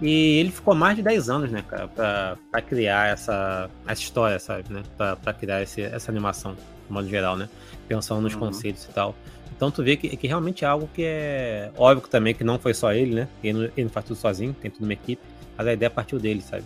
E 0.00 0.38
ele 0.38 0.52
ficou 0.52 0.76
mais 0.76 0.94
de 0.94 1.02
10 1.02 1.28
anos, 1.28 1.50
né, 1.50 1.62
cara, 1.62 1.88
pra, 1.88 2.38
pra 2.52 2.62
criar 2.62 3.08
essa, 3.08 3.68
essa 3.84 4.00
história, 4.00 4.38
sabe, 4.38 4.72
né? 4.72 4.84
Pra, 4.96 5.16
pra 5.16 5.32
criar 5.32 5.62
esse, 5.62 5.80
essa 5.82 6.12
animação, 6.12 6.54
de 6.86 6.92
modo 6.92 7.08
geral, 7.08 7.36
né? 7.36 7.48
Pensando 7.88 8.20
nos 8.20 8.34
uhum. 8.34 8.40
conceitos 8.40 8.84
e 8.84 8.88
tal. 8.88 9.14
Então 9.54 9.70
tu 9.70 9.82
vê 9.82 9.96
que, 9.96 10.16
que 10.16 10.26
realmente 10.26 10.64
é 10.64 10.68
algo 10.68 10.88
que 10.92 11.02
é 11.04 11.70
óbvio 11.76 12.08
também 12.08 12.34
que 12.34 12.44
não 12.44 12.58
foi 12.58 12.74
só 12.74 12.92
ele, 12.92 13.14
né? 13.14 13.28
Ele, 13.42 13.70
ele 13.76 13.84
não 13.84 13.90
faz 13.90 14.06
tudo 14.06 14.16
sozinho, 14.16 14.54
tem 14.54 14.70
tudo 14.70 14.84
uma 14.84 14.92
equipe, 14.92 15.22
mas 15.56 15.66
a 15.66 15.72
ideia 15.72 15.90
partiu 15.90 16.18
dele, 16.18 16.42
sabe? 16.42 16.64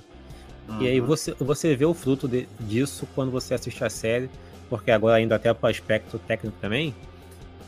Uhum. 0.69 0.83
E 0.83 0.89
aí 0.89 1.01
uhum. 1.01 1.07
você, 1.07 1.35
você 1.39 1.77
vê 1.77 1.85
o 1.85 1.95
fruto 1.95 2.27
de, 2.27 2.49
disso 2.61 3.07
quando 3.15 3.31
você 3.31 3.55
assiste 3.55 3.83
a 3.85 3.91
série, 3.91 4.29
porque 4.69 4.91
agora 4.91 5.21
indo 5.21 5.33
até 5.33 5.53
pro 5.55 5.69
aspecto 5.69 6.19
técnico 6.19 6.57
também, 6.61 6.95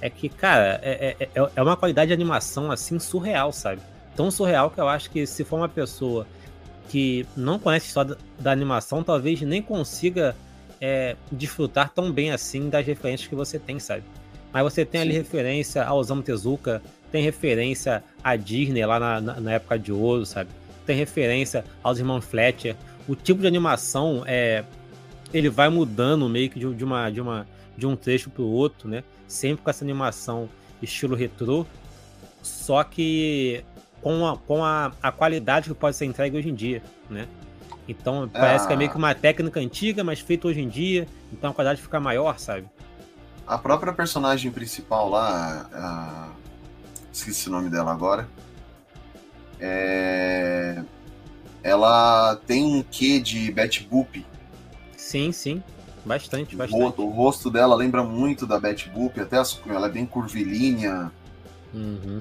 é 0.01 0.11
que, 0.11 0.29
cara, 0.29 0.81
é, 0.83 1.17
é, 1.21 1.29
é, 1.35 1.51
é 1.55 1.63
uma 1.63 1.77
qualidade 1.77 2.09
de 2.09 2.15
animação 2.15 2.73
assim 2.73 2.99
surreal, 2.99 3.53
sabe? 3.53 3.81
tão 4.17 4.31
surreal 4.31 4.71
que 4.71 4.81
eu 4.81 4.89
acho 4.89 5.11
que 5.11 5.27
se 5.27 5.45
for 5.45 5.57
uma 5.57 5.69
pessoa 5.69 6.27
que 6.89 7.27
não 7.37 7.59
conhece 7.59 7.87
a 7.87 7.89
história 7.89 8.17
da 8.39 8.51
animação, 8.53 9.03
talvez 9.03 9.41
nem 9.43 9.63
consiga 9.63 10.37
é, 10.83 11.15
desfrutar 11.31 11.91
tão 11.91 12.11
bem 12.11 12.33
assim 12.33 12.69
das 12.69 12.85
referências 12.85 13.29
que 13.29 13.37
você 13.37 13.57
tem, 13.57 13.79
sabe? 13.79 14.03
Mas 14.53 14.65
você 14.65 14.85
tem 14.85 15.01
Sim. 15.01 15.07
ali 15.07 15.17
referência 15.17 15.85
ao 15.85 15.97
Osamu 15.97 16.25
Tezuka, 16.25 16.83
tem 17.13 17.23
referência 17.23 18.03
à 18.23 18.35
Disney 18.35 18.85
lá 18.85 18.99
na, 18.99 19.21
na, 19.21 19.41
na, 19.41 19.53
época 19.53 19.79
de 19.79 19.93
ouro, 19.93 20.27
sabe? 20.27 20.51
Tem 20.85 20.97
referência 20.97 21.65
aos 21.85 22.01
irmãos 22.01 22.25
Fletcher. 22.25 22.75
O 23.07 23.15
tipo 23.15 23.41
de 23.41 23.47
animação 23.47 24.25
é 24.27 24.65
ele 25.33 25.49
vai 25.49 25.69
mudando 25.69 26.29
meio 26.29 26.51
que 26.51 26.59
de, 26.59 26.75
de 26.75 26.85
uma, 26.85 27.09
de, 27.09 27.21
uma, 27.21 27.47
de 27.77 27.87
um 27.87 27.95
trecho 27.95 28.29
para 28.29 28.43
o 28.43 28.51
outro, 28.51 28.89
né? 28.89 29.05
Sempre 29.29 29.63
com 29.63 29.71
essa 29.71 29.85
animação 29.85 30.49
estilo 30.83 31.15
retrô. 31.15 31.65
Só 32.43 32.83
que 32.83 33.65
com 34.03 34.27
a, 34.27 34.37
com 34.37 34.65
a, 34.65 34.93
a 35.01 35.13
qualidade 35.13 35.69
que 35.69 35.75
pode 35.75 35.97
ser 35.97 36.07
entregue 36.07 36.37
hoje 36.37 36.51
em 36.51 36.55
dia, 36.55 36.83
né? 37.09 37.29
Então 37.89 38.29
parece 38.33 38.65
ah. 38.65 38.69
que 38.69 38.73
é 38.73 38.77
meio 38.77 38.91
que 38.91 38.97
uma 38.97 39.15
técnica 39.15 39.61
antiga, 39.61 40.05
mas 40.05 40.21
feita 40.21 40.49
hoje 40.49 40.61
em 40.61 40.69
dia, 40.69 41.07
então 41.33 41.51
a 41.51 41.55
qualidade 41.55 41.83
fica 41.83 41.99
maior, 41.99 42.39
sabe? 42.39 42.67
A 43.47 43.59
própria 43.59 43.93
personagem 43.93 44.51
principal 44.51 45.09
lá, 45.09 45.69
a... 45.73 46.29
esqueci 47.13 47.49
o 47.49 47.53
nome 47.53 47.69
dela 47.69 47.93
agora, 47.93 48.29
é... 49.59 50.83
ela 51.63 52.37
tem 52.47 52.65
um 52.65 52.83
quê 52.83 53.21
de 53.21 53.51
Betty 53.51 53.83
Boop. 53.83 54.25
Sim, 54.97 55.33
sim. 55.33 55.63
Bastante, 56.05 56.57
bastante. 56.57 57.01
O, 57.01 57.05
o 57.05 57.11
rosto 57.11 57.51
dela 57.51 57.75
lembra 57.75 58.03
muito 58.03 58.47
da 58.47 58.59
Betty 58.59 58.89
Boop, 58.89 59.21
até 59.21 59.39
as, 59.39 59.61
ela 59.67 59.87
é 59.87 59.91
bem 59.91 60.07
curvilínea. 60.07 61.11
Uhum. 61.75 62.21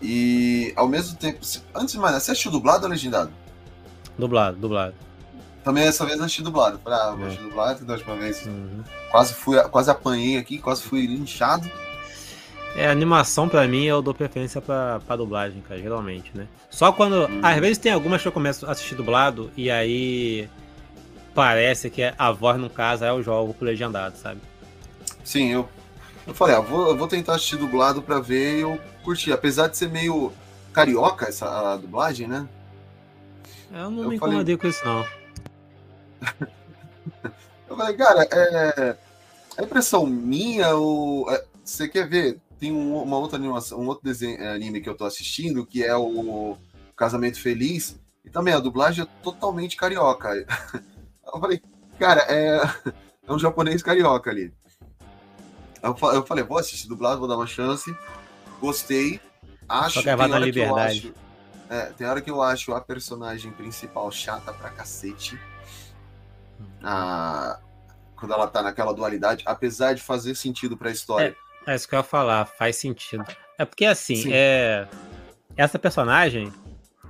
E 0.00 0.72
ao 0.76 0.88
mesmo 0.88 1.16
tempo, 1.16 1.40
antes 1.74 1.94
de 1.94 1.98
mais, 1.98 2.22
você 2.22 2.32
assistiu 2.32 2.50
dublado 2.50 2.84
ou 2.84 2.90
legendado? 2.90 3.32
Dublado, 4.18 4.56
dublado. 4.56 4.94
Também 5.64 5.84
essa 5.84 6.04
vez 6.04 6.20
assisti 6.20 6.42
dublado. 6.42 6.78
Falei, 6.78 6.98
ah, 6.98 7.10
vou 7.12 7.24
é. 7.24 7.26
assistir 7.28 7.44
dublado 7.44 7.84
da 7.84 7.94
última 7.94 8.16
vez. 8.16 8.44
Uhum. 8.46 8.84
Quase, 9.10 9.34
fui, 9.34 9.60
quase 9.68 9.90
apanhei 9.90 10.36
aqui, 10.36 10.58
quase 10.58 10.82
fui 10.82 11.06
linchado. 11.06 11.70
É, 12.76 12.88
animação 12.88 13.48
pra 13.48 13.66
mim 13.68 13.84
eu 13.84 14.02
dou 14.02 14.12
preferência 14.12 14.60
pra, 14.60 15.00
pra 15.06 15.16
dublagem, 15.16 15.62
cara, 15.62 15.80
geralmente, 15.80 16.32
né? 16.34 16.46
Só 16.68 16.92
quando. 16.92 17.26
Uhum. 17.26 17.40
Às 17.42 17.58
vezes 17.60 17.78
tem 17.78 17.92
algumas 17.92 18.20
que 18.20 18.28
eu 18.28 18.32
começo 18.32 18.66
a 18.66 18.72
assistir 18.72 18.94
dublado 18.94 19.50
e 19.56 19.70
aí 19.70 20.48
parece 21.34 21.88
que 21.88 22.12
a 22.16 22.30
voz, 22.30 22.58
no 22.60 22.68
caso, 22.68 23.04
é 23.04 23.12
o 23.12 23.22
jogo 23.22 23.54
pro 23.54 23.66
legendado, 23.66 24.16
sabe? 24.18 24.40
Sim, 25.24 25.52
eu, 25.52 25.68
eu 26.26 26.34
falei, 26.34 26.56
ah, 26.56 26.60
vou, 26.60 26.88
eu 26.88 26.96
vou 26.96 27.08
tentar 27.08 27.36
assistir 27.36 27.56
dublado 27.56 28.02
pra 28.02 28.20
ver 28.20 28.58
e 28.58 28.60
eu 28.60 28.78
curti. 29.02 29.32
Apesar 29.32 29.68
de 29.68 29.76
ser 29.76 29.88
meio 29.88 30.32
carioca 30.72 31.26
essa 31.26 31.76
dublagem, 31.76 32.26
né? 32.26 32.46
Eu 33.74 33.90
não 33.90 34.04
eu 34.04 34.08
me 34.08 34.16
incomodei 34.16 34.56
com 34.56 34.66
isso, 34.66 34.84
não. 34.84 35.04
eu 37.68 37.76
falei, 37.76 37.96
cara, 37.96 38.28
é, 38.30 38.96
é 39.56 39.62
impressão 39.62 40.06
minha 40.06 40.74
ou. 40.74 41.30
É, 41.30 41.44
você 41.64 41.88
quer 41.88 42.08
ver? 42.08 42.40
Tem 42.58 42.72
um, 42.72 43.02
uma 43.02 43.18
outra 43.18 43.36
animação, 43.36 43.80
um 43.80 43.88
outro 43.88 44.04
desenho, 44.04 44.40
é, 44.40 44.54
anime 44.54 44.80
que 44.80 44.88
eu 44.88 44.96
tô 44.96 45.04
assistindo, 45.04 45.66
que 45.66 45.82
é 45.82 45.94
o 45.96 46.56
Casamento 46.96 47.40
Feliz, 47.40 48.00
e 48.24 48.30
também 48.30 48.54
a 48.54 48.60
dublagem 48.60 49.04
é 49.04 49.08
totalmente 49.22 49.76
carioca. 49.76 50.30
Eu 51.26 51.40
falei, 51.40 51.60
cara, 51.98 52.20
é, 52.28 52.60
é 53.26 53.32
um 53.32 53.38
japonês 53.38 53.82
carioca 53.82 54.30
ali. 54.30 54.54
Eu 55.82 56.24
falei, 56.24 56.44
vou 56.44 56.58
assistir 56.58 56.86
dublado, 56.86 57.18
vou 57.18 57.26
dar 57.26 57.34
uma 57.36 57.46
chance 57.46 57.92
gostei. 58.64 59.20
Acho 59.68 59.98
que 59.98 60.04
tem 60.04 60.14
hora 60.14 60.38
liberdade. 60.38 61.00
que 61.00 61.06
eu 61.06 61.10
acho. 61.12 61.23
É, 61.68 61.86
tem 61.86 62.06
hora 62.06 62.20
que 62.20 62.30
eu 62.30 62.42
acho 62.42 62.72
a 62.72 62.80
personagem 62.80 63.52
principal 63.52 64.10
chata 64.10 64.52
pra 64.52 64.70
cacete. 64.70 65.38
Hum. 66.60 66.66
Ah, 66.82 67.58
quando 68.16 68.32
ela 68.32 68.46
tá 68.46 68.62
naquela 68.62 68.92
dualidade, 68.92 69.42
apesar 69.46 69.94
de 69.94 70.02
fazer 70.02 70.34
sentido 70.34 70.76
pra 70.76 70.90
história. 70.90 71.36
É, 71.66 71.72
é 71.72 71.74
isso 71.74 71.88
que 71.88 71.94
eu 71.94 71.98
ia 71.98 72.02
falar, 72.02 72.46
faz 72.46 72.76
sentido. 72.76 73.24
É 73.58 73.64
porque 73.64 73.84
assim, 73.84 74.32
é, 74.32 74.86
essa 75.56 75.78
personagem, 75.78 76.52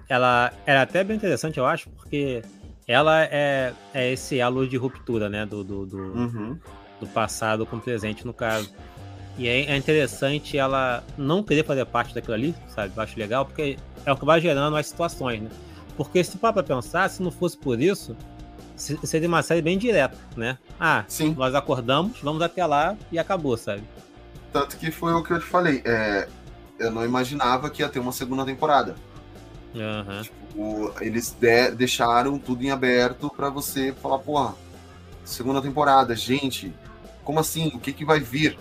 ela 0.09 0.53
era 0.67 0.83
até 0.83 1.03
bem 1.03 1.17
interessante, 1.17 1.59
eu 1.59 1.67
acho, 1.67 1.89
porque 1.91 2.43
ela 2.87 3.25
é, 3.25 3.73
é 3.93 4.13
esse 4.13 4.41
alo 4.41 4.67
de 4.67 4.77
ruptura, 4.77 5.29
né? 5.29 5.47
Do, 5.47 5.65
do, 5.65 5.87
do, 5.87 5.99
uhum. 5.99 6.59
do 7.01 7.07
passado 7.07 7.65
com 7.65 7.77
o 7.77 7.81
presente, 7.81 8.27
no 8.27 8.35
caso. 8.35 8.73
E 9.37 9.49
é 9.49 9.77
interessante 9.77 10.57
ela 10.57 11.03
não 11.19 11.43
querer 11.43 11.65
fazer 11.65 11.85
parte 11.87 12.15
daquilo 12.15 12.35
ali, 12.35 12.55
sabe? 12.69 12.93
Eu 12.97 13.03
acho 13.03 13.19
legal, 13.19 13.45
porque 13.45 13.77
é 14.07 14.13
o 14.13 14.17
que 14.17 14.25
vai 14.25 14.41
gerando 14.41 14.77
as 14.77 14.87
situações, 14.87 15.43
né? 15.43 15.51
Porque 15.97 16.23
se 16.23 16.39
para 16.39 16.63
pensar, 16.63 17.09
se 17.11 17.23
não 17.23 17.31
fosse 17.31 17.57
por 17.57 17.81
isso, 17.81 18.17
seria 18.77 19.29
uma 19.29 19.43
série 19.43 19.63
bem 19.63 19.77
direta, 19.77 20.17
né? 20.37 20.59
Ah, 20.79 21.05
Sim. 21.09 21.35
nós 21.37 21.55
acordamos, 21.55 22.21
vamos 22.21 22.43
até 22.43 22.65
lá 22.65 22.97
e 23.11 23.19
acabou, 23.19 23.57
sabe? 23.57 23.83
Tanto 24.53 24.77
que 24.77 24.91
foi 24.91 25.13
o 25.13 25.23
que 25.23 25.33
eu 25.33 25.41
te 25.41 25.47
falei. 25.47 25.83
É, 25.85 26.29
eu 26.79 26.91
não 26.91 27.05
imaginava 27.05 27.71
que 27.71 27.83
ia 27.83 27.89
ter 27.89 27.99
uma 27.99 28.13
segunda 28.13 28.45
temporada. 28.45 28.95
Uhum. 29.75 30.23
Tipo, 30.23 30.95
eles 31.01 31.31
de, 31.33 31.73
deixaram 31.73 32.39
tudo 32.39 32.63
em 32.63 32.71
aberto 32.71 33.29
para 33.31 33.49
você 33.49 33.93
falar, 34.01 34.19
porra, 34.19 34.55
segunda 35.25 35.61
temporada, 35.61 36.15
gente, 36.15 36.73
como 37.25 37.41
assim? 37.41 37.73
O 37.75 37.81
que, 37.81 37.93
que 37.93 38.05
vai 38.05 38.21
vir? 38.21 38.57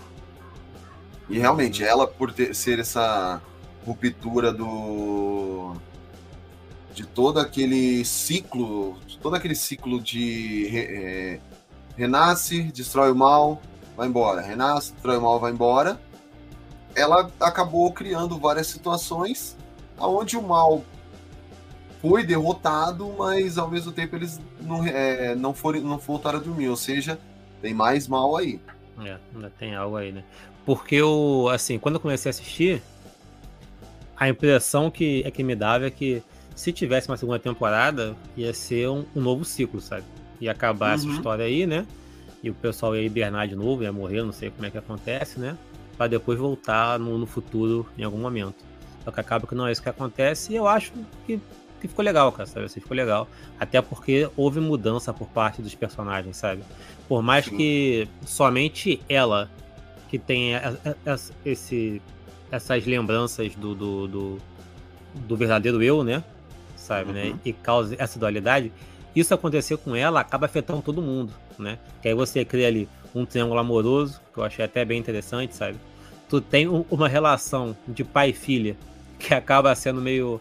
E 1.28 1.38
realmente, 1.38 1.82
ela 1.82 2.06
por 2.06 2.32
ter, 2.32 2.54
ser 2.54 2.78
essa 2.78 3.40
ruptura 3.84 4.52
do 4.52 5.74
de 6.92 7.04
todo 7.04 7.40
aquele 7.40 8.04
ciclo, 8.04 8.96
todo 9.20 9.34
aquele 9.34 9.56
ciclo 9.56 10.00
de 10.00 10.68
é, 10.76 11.40
renasce, 11.96 12.62
destrói 12.64 13.10
o 13.10 13.16
mal, 13.16 13.60
vai 13.96 14.06
embora, 14.06 14.40
renasce, 14.40 14.92
destrói 14.92 15.16
o 15.16 15.22
mal, 15.22 15.40
vai 15.40 15.50
embora. 15.50 16.00
Ela 16.94 17.28
acabou 17.40 17.92
criando 17.92 18.38
várias 18.38 18.68
situações 18.68 19.56
aonde 19.98 20.36
o 20.36 20.42
mal 20.42 20.84
foi 22.00 22.22
derrotado, 22.22 23.12
mas 23.18 23.58
ao 23.58 23.68
mesmo 23.68 23.90
tempo 23.90 24.14
eles 24.14 24.40
não, 24.60 24.86
é, 24.86 25.34
não, 25.34 25.52
foram, 25.52 25.80
não 25.80 25.98
voltaram 25.98 26.38
a 26.38 26.42
dormir, 26.42 26.68
ou 26.68 26.76
seja, 26.76 27.18
tem 27.60 27.74
mais 27.74 28.06
mal 28.06 28.36
aí. 28.36 28.60
É, 29.04 29.18
ainda 29.34 29.50
tem 29.58 29.74
algo 29.74 29.96
aí, 29.96 30.12
né? 30.12 30.22
Porque 30.64 30.96
eu, 30.96 31.48
assim, 31.52 31.78
quando 31.78 31.96
eu 31.96 32.00
comecei 32.00 32.28
a 32.28 32.30
assistir, 32.30 32.82
a 34.16 34.28
impressão 34.28 34.90
que, 34.90 35.22
é 35.24 35.30
que 35.30 35.42
me 35.42 35.54
dava 35.54 35.86
é 35.86 35.90
que 35.90 36.22
se 36.54 36.72
tivesse 36.72 37.08
uma 37.08 37.16
segunda 37.16 37.38
temporada, 37.38 38.16
ia 38.36 38.54
ser 38.54 38.88
um, 38.88 39.04
um 39.14 39.20
novo 39.20 39.44
ciclo, 39.44 39.80
sabe? 39.80 40.04
ia 40.40 40.52
acabar 40.52 40.90
uhum. 40.90 40.94
essa 40.94 41.08
história 41.08 41.44
aí, 41.44 41.66
né? 41.66 41.86
E 42.42 42.50
o 42.50 42.54
pessoal 42.54 42.94
ia 42.94 43.02
hibernar 43.02 43.48
de 43.48 43.56
novo, 43.56 43.82
ia 43.82 43.92
morrer, 43.92 44.22
não 44.22 44.32
sei 44.32 44.50
como 44.50 44.66
é 44.66 44.70
que 44.70 44.78
acontece, 44.78 45.40
né? 45.40 45.56
Para 45.96 46.08
depois 46.08 46.38
voltar 46.38 46.98
no, 46.98 47.16
no, 47.18 47.26
futuro 47.26 47.86
em 47.96 48.04
algum 48.04 48.18
momento. 48.18 48.56
Só 49.04 49.10
que 49.10 49.20
acaba 49.20 49.46
que 49.46 49.54
não 49.54 49.66
é 49.66 49.72
isso 49.72 49.82
que 49.82 49.88
acontece 49.88 50.52
e 50.52 50.56
eu 50.56 50.66
acho 50.66 50.92
que, 51.26 51.40
que 51.80 51.88
ficou 51.88 52.04
legal, 52.04 52.30
cara, 52.32 52.46
sabe? 52.46 52.66
Assim, 52.66 52.80
ficou 52.80 52.96
legal. 52.96 53.28
Até 53.58 53.80
porque 53.80 54.28
houve 54.36 54.60
mudança 54.60 55.12
por 55.12 55.28
parte 55.28 55.62
dos 55.62 55.74
personagens, 55.74 56.36
sabe? 56.36 56.62
Por 57.08 57.22
mais 57.22 57.46
Sim. 57.46 57.56
que 57.56 58.08
somente 58.26 59.00
ela 59.08 59.50
que 60.14 60.18
tenha 60.20 60.78
esse, 61.44 62.00
essas 62.48 62.86
lembranças 62.86 63.52
do, 63.56 63.74
do, 63.74 64.06
do, 64.06 64.38
do 65.12 65.36
verdadeiro 65.36 65.82
eu, 65.82 66.04
né? 66.04 66.22
Sabe, 66.76 67.12
né? 67.12 67.24
uhum. 67.24 67.30
né? 67.30 67.40
E 67.44 67.52
cause 67.52 67.96
essa 67.98 68.16
dualidade. 68.16 68.70
Isso 69.16 69.34
acontecer 69.34 69.76
com 69.76 69.96
ela 69.96 70.20
acaba 70.20 70.46
afetando 70.46 70.82
todo 70.82 71.02
mundo, 71.02 71.32
né? 71.58 71.80
Que 72.00 72.06
aí 72.06 72.14
você 72.14 72.44
cria 72.44 72.68
ali 72.68 72.88
um 73.12 73.26
triângulo 73.26 73.58
amoroso, 73.58 74.20
que 74.32 74.38
eu 74.38 74.44
achei 74.44 74.64
até 74.64 74.84
bem 74.84 75.00
interessante, 75.00 75.56
sabe? 75.56 75.78
Tu 76.28 76.40
tem 76.40 76.68
um, 76.68 76.84
uma 76.88 77.08
relação 77.08 77.76
de 77.88 78.04
pai 78.04 78.30
e 78.30 78.32
filha 78.32 78.76
que 79.18 79.34
acaba 79.34 79.74
sendo 79.74 80.00
meio 80.00 80.40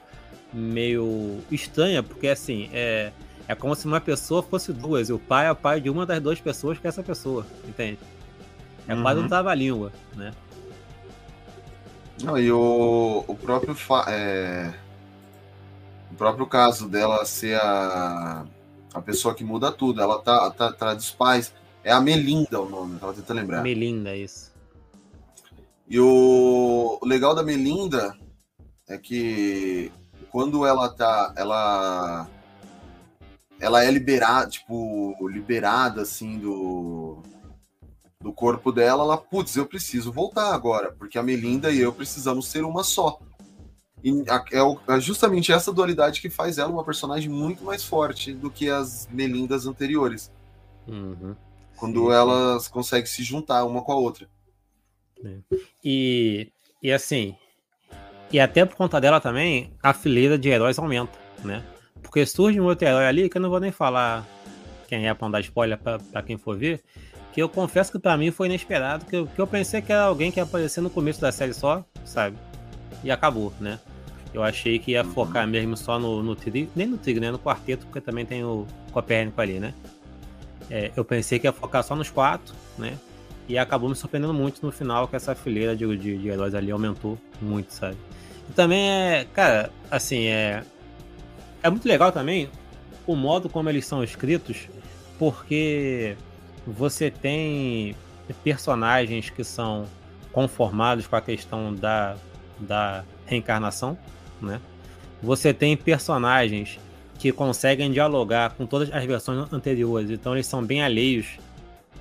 meio 0.54 1.40
estranha, 1.50 2.04
porque 2.04 2.28
assim, 2.28 2.70
é, 2.72 3.12
é 3.48 3.56
como 3.56 3.74
se 3.74 3.88
uma 3.88 4.00
pessoa 4.00 4.44
fosse 4.44 4.72
duas, 4.72 5.10
e 5.10 5.14
o 5.14 5.18
pai 5.18 5.48
é 5.48 5.52
o 5.52 5.56
pai 5.56 5.82
de 5.82 5.90
uma 5.90 6.06
das 6.06 6.22
duas 6.22 6.40
pessoas 6.40 6.78
que 6.78 6.86
é 6.86 6.90
essa 6.90 7.02
pessoa, 7.02 7.44
entende? 7.68 7.98
É 8.88 8.94
uhum. 8.94 9.02
quase 9.02 9.20
um 9.22 9.28
trava-língua, 9.28 9.92
né? 10.16 10.34
Não, 12.22 12.38
e 12.38 12.52
o, 12.52 13.24
o 13.28 13.36
próprio 13.36 13.76
é, 14.08 14.74
o 16.12 16.16
próprio 16.16 16.46
caso 16.46 16.88
dela 16.88 17.26
ser 17.26 17.60
a, 17.60 18.46
a 18.94 19.02
pessoa 19.02 19.34
que 19.34 19.44
muda 19.44 19.72
tudo, 19.72 20.02
ela 20.02 20.22
tá, 20.22 20.50
tá 20.52 20.68
atrás 20.68 20.98
dos 20.98 21.12
pais. 21.12 21.54
É 21.84 21.92
a 21.92 22.00
Melinda 22.00 22.62
o 22.62 22.70
nome, 22.70 23.00
tava 23.00 23.14
tentando 23.14 23.38
lembrar. 23.38 23.62
Melinda, 23.62 24.16
isso. 24.16 24.54
E 25.88 26.00
o, 26.00 27.00
o 27.02 27.06
legal 27.06 27.36
da 27.36 27.44
Melinda 27.44 28.16
é 28.88 28.98
que 28.98 29.92
quando 30.32 30.66
ela 30.66 30.90
tá. 30.90 31.34
Ela. 31.36 32.28
Ela 33.60 33.84
é 33.84 33.92
liberada, 33.92 34.50
tipo, 34.50 35.16
liberada 35.30 36.02
assim 36.02 36.38
do 36.38 37.24
do 38.24 38.32
corpo 38.32 38.72
dela, 38.72 39.04
ela, 39.04 39.18
putz, 39.18 39.58
eu 39.58 39.66
preciso 39.66 40.12
voltar 40.12 40.54
agora, 40.54 40.94
porque 40.94 41.20
a 41.20 41.24
Melinda 41.24 41.70
e 41.70 41.80
eu 41.80 41.92
precisamos 41.92 42.48
ser 42.48 42.64
uma 42.64 42.82
só. 42.82 43.20
E 44.02 44.12
é, 44.12 44.96
é 44.96 45.00
justamente 45.00 45.52
essa 45.52 45.74
dualidade 45.74 46.22
que 46.22 46.30
faz 46.30 46.58
ela 46.58 46.72
uma 46.72 46.86
personagem 46.86 47.30
muito 47.30 47.64
mais 47.66 47.84
forte 47.84 48.34
do 48.34 48.50
que 48.50 48.70
as 48.70 49.08
Melindas 49.12 49.68
anteriores. 49.68 50.32
Uhum. 50.88 51.36
Quando 51.76 52.08
sim, 52.08 52.14
elas 52.14 52.68
conseguem 52.70 53.06
se 53.06 53.24
juntar 53.24 53.66
uma 53.66 53.82
com 53.82 53.92
a 53.92 53.98
outra. 53.98 54.28
É. 55.24 55.38
E, 55.84 56.50
e 56.82 56.92
assim, 56.94 57.36
e 58.32 58.40
até 58.40 58.66
por 58.66 58.76
conta 58.76 59.02
dela 59.02 59.20
também, 59.20 59.74
a 59.82 59.94
fileira 59.94 60.38
de 60.38 60.48
heróis 60.48 60.80
aumenta, 60.80 61.18
né? 61.44 61.64
Porque 62.02 62.26
surge 62.26 62.60
um 62.60 62.66
outro 62.66 62.88
herói 62.88 63.06
ali 63.06 63.30
que 63.30 63.38
eu 63.38 63.42
não 63.42 63.50
vou 63.50 63.60
nem 63.60 63.72
falar 63.72 64.26
quem 64.88 65.08
é 65.08 65.14
pra 65.14 65.26
não 65.26 65.32
dar 65.32 65.40
spoiler 65.42 65.78
pra, 65.78 66.00
pra 66.00 66.22
quem 66.22 66.38
for 66.38 66.58
ver, 66.58 66.84
que 67.34 67.42
eu 67.42 67.50
confesso 67.50 67.92
que 67.92 67.98
para 67.98 68.16
mim 68.16 68.30
foi 68.30 68.46
inesperado, 68.48 69.06
que 69.06 69.16
eu, 69.16 69.26
que 69.26 69.42
eu 69.42 69.48
pensei 69.48 69.82
que 69.82 69.92
era 69.92 70.04
alguém 70.04 70.32
que 70.32 70.40
ia 70.40 70.44
aparecer 70.44 70.82
no 70.82 70.90
começo 70.90 71.20
da 71.20 71.32
série 71.32 71.54
só, 71.54 71.84
sabe? 72.06 72.38
E 73.04 73.10
acabou, 73.10 73.52
né? 73.60 73.80
Eu 74.32 74.44
achei 74.44 74.78
que 74.78 74.92
ia 74.92 75.04
uhum. 75.04 75.12
focar 75.12 75.48
mesmo 75.48 75.76
só 75.76 76.00
no, 76.00 76.22
no 76.22 76.36
Tigre, 76.36 76.70
nem 76.76 76.86
no 76.86 76.98
Tigre, 76.98 77.20
né? 77.20 77.32
No 77.32 77.40
quarteto, 77.40 77.88
porque 77.88 78.00
também 78.00 78.24
tem 78.24 78.44
o 78.44 78.68
Copérnico 78.92 79.42
ali, 79.42 79.60
né? 79.60 79.74
É, 80.70 80.92
eu 80.96 81.04
pensei 81.04 81.40
que 81.40 81.48
ia 81.48 81.52
focar 81.52 81.84
só 81.84 81.96
nos 81.96 82.12
quatro, 82.12 82.54
né? 82.78 82.98
E 83.50 83.58
acabou 83.58 83.90
me 83.90 83.96
surpreendendo 83.96 84.34
muito 84.34 84.64
no 84.64 84.72
final 84.72 85.08
que 85.08 85.16
essa 85.16 85.34
fileira 85.34 85.76
de, 85.76 85.86
de, 85.98 86.18
de 86.18 86.28
heróis 86.30 86.54
ali 86.54 86.72
aumentou 86.72 87.18
muito, 87.42 87.74
sabe? 87.74 87.98
E 88.48 88.54
também 88.54 88.90
é, 88.90 89.26
cara, 89.34 89.72
assim, 89.90 90.28
é. 90.28 90.64
É 91.64 91.70
muito 91.70 91.88
legal 91.88 92.12
também 92.12 92.50
o 93.08 93.16
modo 93.16 93.50
como 93.50 93.70
eles 93.70 93.86
são 93.86 94.04
escritos, 94.04 94.68
porque 95.18 96.16
você 96.66 97.12
tem 97.12 97.96
personagens 98.44 99.30
que 99.30 99.44
são 99.44 99.86
conformados 100.32 101.06
com 101.08 101.16
a 101.16 101.22
questão 101.22 101.74
da, 101.74 102.16
da 102.60 103.04
reencarnação, 103.26 103.98
né? 104.42 104.60
Você 105.22 105.54
tem 105.54 105.78
personagens 105.78 106.80
que 107.20 107.32
conseguem 107.32 107.92
dialogar 107.92 108.52
com 108.52 108.66
todas 108.66 108.92
as 108.92 109.06
versões 109.06 109.52
anteriores, 109.54 110.10
então 110.10 110.34
eles 110.34 110.48
são 110.48 110.64
bem 110.64 110.84
alheios 110.84 111.38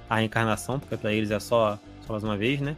à 0.09 0.17
reencarnação, 0.17 0.81
porque 0.81 0.97
para 0.97 1.13
eles 1.13 1.31
é 1.31 1.39
só, 1.39 1.79
só 2.07 2.15
mais 2.15 2.25
uma 2.25 2.37
vez, 2.37 2.61
né? 2.61 2.77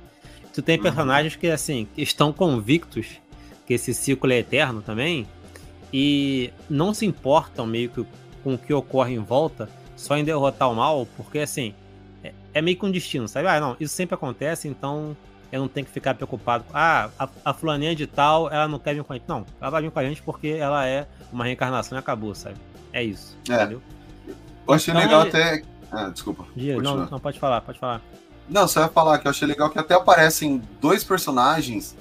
Tu 0.52 0.60
tem 0.60 0.76
uhum. 0.76 0.82
personagens 0.82 1.36
que 1.36 1.48
assim 1.48 1.88
estão 1.96 2.32
convictos 2.32 3.20
que 3.66 3.74
esse 3.74 3.94
ciclo 3.94 4.30
é 4.30 4.38
eterno 4.38 4.82
também 4.82 5.26
e 5.92 6.52
não 6.68 6.92
se 6.92 7.06
importam 7.06 7.66
meio 7.66 7.88
que 7.88 8.04
com 8.42 8.54
o 8.54 8.58
que 8.58 8.74
ocorre 8.74 9.14
em 9.14 9.18
volta 9.18 9.68
só 10.04 10.16
em 10.16 10.24
derrotar 10.24 10.70
o 10.70 10.74
mal, 10.74 11.08
porque 11.16 11.38
assim, 11.38 11.74
é, 12.22 12.32
é 12.52 12.62
meio 12.62 12.76
que 12.76 12.84
um 12.84 12.90
destino, 12.90 13.26
sabe? 13.26 13.48
Ah, 13.48 13.58
não, 13.58 13.76
isso 13.80 13.94
sempre 13.94 14.14
acontece, 14.14 14.68
então 14.68 15.16
eu 15.50 15.60
não 15.60 15.68
tenho 15.68 15.86
que 15.86 15.92
ficar 15.92 16.14
preocupado. 16.14 16.64
Ah, 16.74 17.08
a, 17.18 17.28
a 17.44 17.54
fulaninha 17.54 17.94
de 17.96 18.06
tal, 18.06 18.50
ela 18.50 18.68
não 18.68 18.78
quer 18.78 18.94
vir 18.94 19.02
com 19.02 19.12
a 19.12 19.16
gente. 19.16 19.28
Não, 19.28 19.46
ela 19.60 19.70
vai 19.70 19.82
vir 19.82 19.90
com 19.90 19.98
a 19.98 20.04
gente 20.04 20.22
porque 20.22 20.48
ela 20.48 20.86
é 20.86 21.06
uma 21.32 21.44
reencarnação 21.44 21.96
e 21.96 21.98
acabou, 21.98 22.34
sabe? 22.34 22.56
É 22.92 23.02
isso, 23.02 23.36
é. 23.48 23.54
entendeu? 23.54 23.82
Eu 24.66 24.74
achei 24.74 24.92
então, 24.92 25.02
legal 25.02 25.22
é... 25.22 25.28
até... 25.28 25.62
Ah, 25.90 26.08
desculpa. 26.10 26.44
Não, 26.56 27.06
não, 27.06 27.20
pode 27.20 27.38
falar, 27.38 27.60
pode 27.60 27.78
falar. 27.78 28.02
Não, 28.48 28.68
você 28.68 28.80
vai 28.80 28.88
falar 28.88 29.18
que 29.18 29.26
eu 29.26 29.30
achei 29.30 29.48
legal 29.48 29.70
que 29.70 29.78
até 29.78 29.94
aparecem 29.94 30.60
dois 30.80 31.02
personagens 31.02 31.96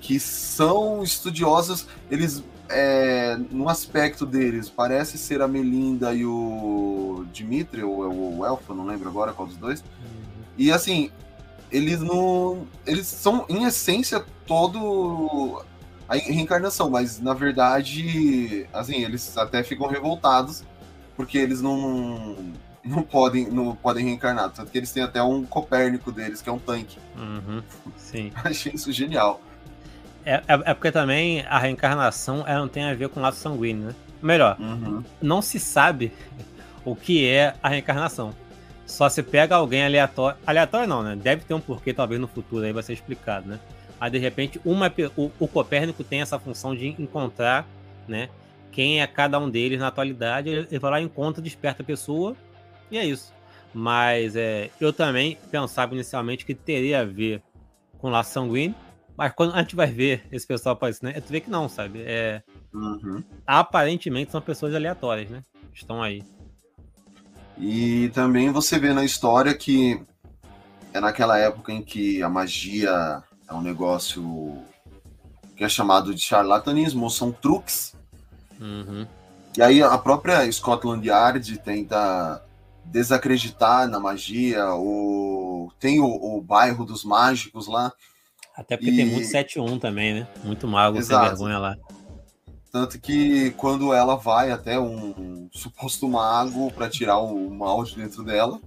que 0.00 0.20
são 0.20 1.02
estudiosos, 1.02 1.86
eles 2.10 2.44
é, 2.68 3.36
no 3.50 3.68
aspecto 3.68 4.24
deles, 4.24 4.68
parece 4.68 5.18
ser 5.18 5.42
a 5.42 5.48
Melinda 5.48 6.12
e 6.14 6.24
o 6.24 7.24
Dimitri, 7.32 7.82
ou 7.82 8.38
o 8.38 8.44
Elfa, 8.44 8.74
não 8.74 8.86
lembro 8.86 9.08
agora 9.08 9.32
qual 9.32 9.46
dos 9.46 9.56
dois. 9.56 9.80
Uhum. 9.80 10.42
E 10.56 10.72
assim, 10.72 11.10
eles 11.70 12.00
não. 12.00 12.66
Eles 12.86 13.06
são, 13.06 13.44
em 13.48 13.64
essência, 13.64 14.24
todo 14.46 15.62
a 16.08 16.16
reencarnação, 16.16 16.90
mas 16.90 17.20
na 17.20 17.34
verdade, 17.34 18.66
assim, 18.72 19.02
eles 19.02 19.36
até 19.36 19.62
ficam 19.62 19.86
revoltados 19.86 20.62
porque 21.16 21.38
eles 21.38 21.60
não 21.60 22.36
não 22.84 23.02
podem 23.02 23.48
não 23.48 23.74
podem 23.74 24.04
reencarnar, 24.04 24.50
tanto 24.50 24.70
que 24.70 24.78
eles 24.78 24.92
têm 24.92 25.02
até 25.02 25.22
um 25.22 25.44
Copérnico 25.44 26.12
deles, 26.12 26.42
que 26.42 26.48
é 26.48 26.52
um 26.52 26.58
tanque. 26.58 26.98
Uhum, 27.16 27.62
sim. 27.96 28.30
Achei 28.44 28.72
isso 28.74 28.92
genial. 28.92 29.40
É, 30.24 30.34
é, 30.36 30.42
é, 30.48 30.74
porque 30.74 30.90
também 30.90 31.42
a 31.42 31.58
reencarnação 31.58 32.44
não 32.46 32.68
tem 32.68 32.84
a 32.84 32.94
ver 32.94 33.08
com 33.08 33.20
laço 33.20 33.38
sanguíneo, 33.38 33.88
né? 33.88 33.94
Melhor, 34.22 34.56
uhum. 34.58 35.04
não 35.20 35.42
se 35.42 35.60
sabe 35.60 36.12
o 36.84 36.96
que 36.96 37.28
é 37.28 37.54
a 37.62 37.68
reencarnação. 37.68 38.34
Só 38.86 39.08
se 39.08 39.22
pega 39.22 39.56
alguém 39.56 39.84
aleatório. 39.84 40.38
Aleatório 40.46 40.86
não, 40.86 41.02
né? 41.02 41.16
Deve 41.16 41.44
ter 41.44 41.54
um 41.54 41.60
porquê, 41.60 41.92
talvez 41.92 42.20
no 42.20 42.26
futuro 42.26 42.64
aí 42.64 42.72
vai 42.72 42.82
ser 42.82 42.94
explicado, 42.94 43.48
né? 43.48 43.60
Aí 44.00 44.10
de 44.10 44.18
repente 44.18 44.60
uma, 44.64 44.92
o, 45.16 45.30
o 45.38 45.48
Copérnico 45.48 46.02
tem 46.02 46.20
essa 46.20 46.38
função 46.38 46.74
de 46.74 46.88
encontrar, 46.88 47.66
né? 48.08 48.28
Quem 48.70 49.00
é 49.00 49.06
cada 49.06 49.38
um 49.38 49.48
deles 49.48 49.78
na 49.78 49.88
atualidade. 49.88 50.48
Ele 50.48 50.78
vai 50.78 50.90
lá, 50.90 51.00
encontra, 51.00 51.42
desperta 51.42 51.82
a 51.82 51.86
pessoa 51.86 52.34
e 52.90 52.98
é 52.98 53.04
isso. 53.04 53.32
Mas 53.72 54.36
é, 54.36 54.70
eu 54.80 54.92
também 54.92 55.38
pensava 55.50 55.94
inicialmente 55.94 56.44
que 56.44 56.54
teria 56.54 57.00
a 57.00 57.04
ver 57.04 57.42
com 57.98 58.10
laço 58.10 58.32
sanguíneo 58.32 58.74
mas 59.16 59.32
quando 59.32 59.54
a 59.54 59.58
gente 59.58 59.76
vai 59.76 59.86
ver 59.86 60.26
esse 60.32 60.46
pessoal 60.46 60.74
aparecendo, 60.74 61.12
né, 61.12 61.20
tu 61.20 61.30
vê 61.30 61.40
que 61.40 61.50
não, 61.50 61.68
sabe? 61.68 62.02
É, 62.02 62.42
uhum. 62.72 63.22
Aparentemente 63.46 64.32
são 64.32 64.40
pessoas 64.40 64.74
aleatórias, 64.74 65.30
né? 65.30 65.42
Estão 65.72 66.02
aí. 66.02 66.22
E 67.58 68.10
também 68.14 68.50
você 68.50 68.78
vê 68.78 68.92
na 68.92 69.04
história 69.04 69.54
que 69.54 70.02
é 70.92 71.00
naquela 71.00 71.38
época 71.38 71.72
em 71.72 71.82
que 71.82 72.22
a 72.22 72.28
magia 72.28 73.22
é 73.48 73.54
um 73.54 73.60
negócio 73.60 74.62
que 75.56 75.62
é 75.62 75.68
chamado 75.68 76.14
de 76.14 76.20
charlatanismo, 76.20 77.04
ou 77.04 77.10
são 77.10 77.30
truques. 77.30 77.94
Uhum. 78.60 79.06
E 79.56 79.62
aí 79.62 79.82
a 79.82 79.96
própria 79.96 80.50
Scotland 80.50 81.06
Yard 81.06 81.58
tenta 81.58 82.42
desacreditar 82.84 83.88
na 83.88 84.00
magia, 84.00 84.66
ou 84.74 85.72
tem 85.78 86.00
o, 86.00 86.06
o 86.06 86.40
bairro 86.40 86.84
dos 86.84 87.04
mágicos 87.04 87.66
lá, 87.68 87.92
até 88.56 88.76
porque 88.76 88.90
e... 88.90 88.96
tem 88.96 89.06
muito 89.06 89.26
7-1 89.26 89.80
também, 89.80 90.14
né? 90.14 90.28
Muito 90.44 90.68
mago 90.68 90.98
Exato. 90.98 91.20
sem 91.20 91.30
vergonha 91.30 91.58
lá. 91.58 91.76
Tanto 92.70 92.98
que 92.98 93.50
quando 93.52 93.92
ela 93.92 94.16
vai 94.16 94.50
até 94.50 94.78
um 94.78 95.48
suposto 95.52 96.08
mago 96.08 96.72
para 96.72 96.88
tirar 96.88 97.18
o 97.18 97.50
mal 97.50 97.84
de 97.84 97.96
dentro 97.96 98.24
dela, 98.24 98.60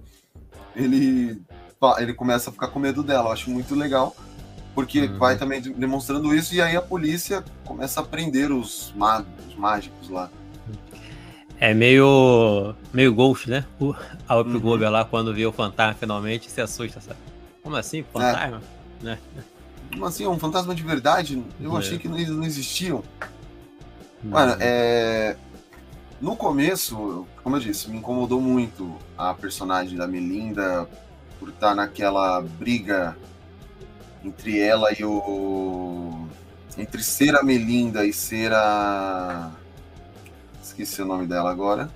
ele, 0.74 1.42
ele 1.98 2.14
começa 2.14 2.48
a 2.50 2.52
ficar 2.52 2.68
com 2.68 2.78
medo 2.78 3.02
dela. 3.02 3.28
Eu 3.28 3.32
acho 3.32 3.50
muito 3.50 3.74
legal, 3.74 4.16
porque 4.74 5.02
uhum. 5.02 5.18
vai 5.18 5.36
também 5.36 5.60
demonstrando 5.60 6.34
isso, 6.34 6.54
e 6.54 6.62
aí 6.62 6.76
a 6.76 6.82
polícia 6.82 7.44
começa 7.64 8.00
a 8.00 8.02
prender 8.02 8.50
os 8.50 8.92
magos, 8.96 9.28
os 9.46 9.54
mágicos 9.54 10.08
lá. 10.08 10.30
É 11.60 11.74
meio. 11.74 12.74
meio 12.92 13.12
Ghost, 13.12 13.50
né? 13.50 13.66
O, 13.80 13.94
a 14.28 14.38
Up 14.38 14.48
uhum. 14.48 14.90
lá, 14.90 15.04
quando 15.04 15.34
vê 15.34 15.44
o 15.44 15.52
fantasma 15.52 15.94
finalmente, 15.94 16.50
se 16.50 16.60
assusta, 16.60 17.00
sabe? 17.00 17.18
Como 17.62 17.76
assim? 17.76 18.04
Fantasma? 18.12 18.62
É. 19.02 19.04
Né? 19.04 19.18
Assim? 20.02 20.26
Um 20.26 20.38
fantasma 20.38 20.74
de 20.74 20.82
verdade? 20.82 21.42
Eu 21.60 21.74
é. 21.76 21.78
achei 21.78 21.98
que 21.98 22.06
eles 22.08 22.28
não 22.28 22.44
existiam. 22.44 23.02
Uhum. 24.22 24.30
Mano, 24.30 24.56
é. 24.60 25.36
No 26.20 26.34
começo, 26.34 27.26
como 27.44 27.56
eu 27.56 27.60
disse, 27.60 27.88
me 27.88 27.98
incomodou 27.98 28.40
muito 28.40 28.96
a 29.16 29.32
personagem 29.32 29.96
da 29.96 30.06
Melinda 30.06 30.88
por 31.38 31.50
estar 31.50 31.74
naquela 31.74 32.40
briga 32.40 33.16
entre 34.24 34.58
ela 34.58 34.92
e 34.92 35.04
o. 35.04 36.26
Entre 36.76 37.02
ser 37.02 37.36
a 37.36 37.42
Melinda 37.42 38.04
e 38.04 38.12
ser 38.12 38.52
a. 38.52 39.50
Esqueci 40.62 41.02
o 41.02 41.06
nome 41.06 41.26
dela 41.26 41.50
agora. 41.50 41.88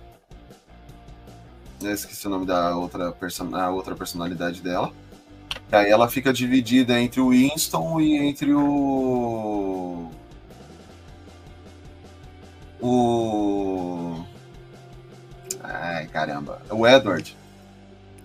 Eu 1.81 1.93
esqueci 1.93 2.27
o 2.27 2.31
nome 2.31 2.47
da 2.47 2.77
outra, 2.77 3.11
person... 3.11 3.55
a 3.57 3.71
outra 3.71 3.95
personalidade 3.97 4.61
dela. 4.61 4.93
E 5.73 5.75
aí 5.75 5.91
ela 5.91 6.07
fica 6.07 6.35
dividida 6.35 7.01
entre 7.01 7.19
o 7.19 7.31
Winston 7.31 7.99
e 7.99 8.19
entre 8.19 8.53
o. 8.53 10.11
O. 12.79 14.23
Ai, 15.63 16.07
caramba. 16.09 16.61
O 16.69 16.87
Edward. 16.87 17.35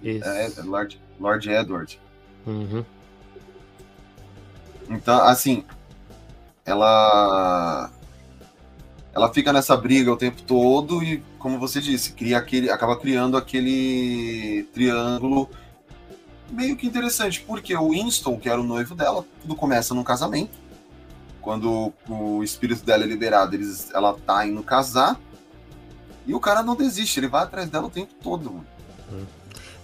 Isso. 0.03 0.27
É, 0.27 0.51
Lord, 0.61 0.99
Lord 1.17 1.49
Edward. 1.49 1.97
Uhum. 2.45 2.83
Então, 4.89 5.23
assim, 5.23 5.63
ela 6.65 7.89
ela 9.15 9.33
fica 9.33 9.53
nessa 9.53 9.75
briga 9.77 10.11
o 10.11 10.17
tempo 10.17 10.41
todo 10.43 11.01
e, 11.01 11.23
como 11.39 11.57
você 11.57 11.79
disse, 11.79 12.11
cria 12.11 12.39
aquele, 12.39 12.69
acaba 12.69 12.97
criando 12.97 13.37
aquele 13.37 14.63
triângulo 14.73 15.49
meio 16.49 16.75
que 16.75 16.87
interessante, 16.87 17.41
porque 17.41 17.75
o 17.75 17.89
Winston, 17.89 18.37
que 18.37 18.49
era 18.49 18.59
o 18.59 18.63
noivo 18.63 18.95
dela, 18.95 19.25
tudo 19.41 19.55
começa 19.55 19.93
num 19.93 20.03
casamento. 20.03 20.57
Quando 21.41 21.93
o 22.09 22.43
espírito 22.43 22.83
dela 22.85 23.03
é 23.03 23.07
liberado, 23.07 23.55
eles, 23.55 23.89
ela 23.93 24.13
tá 24.13 24.45
indo 24.45 24.61
casar. 24.61 25.19
E 26.25 26.33
o 26.33 26.39
cara 26.39 26.61
não 26.61 26.75
desiste, 26.75 27.19
ele 27.19 27.27
vai 27.27 27.43
atrás 27.43 27.69
dela 27.69 27.87
o 27.87 27.89
tempo 27.89 28.13
todo. 28.21 28.51
Mano. 28.51 29.27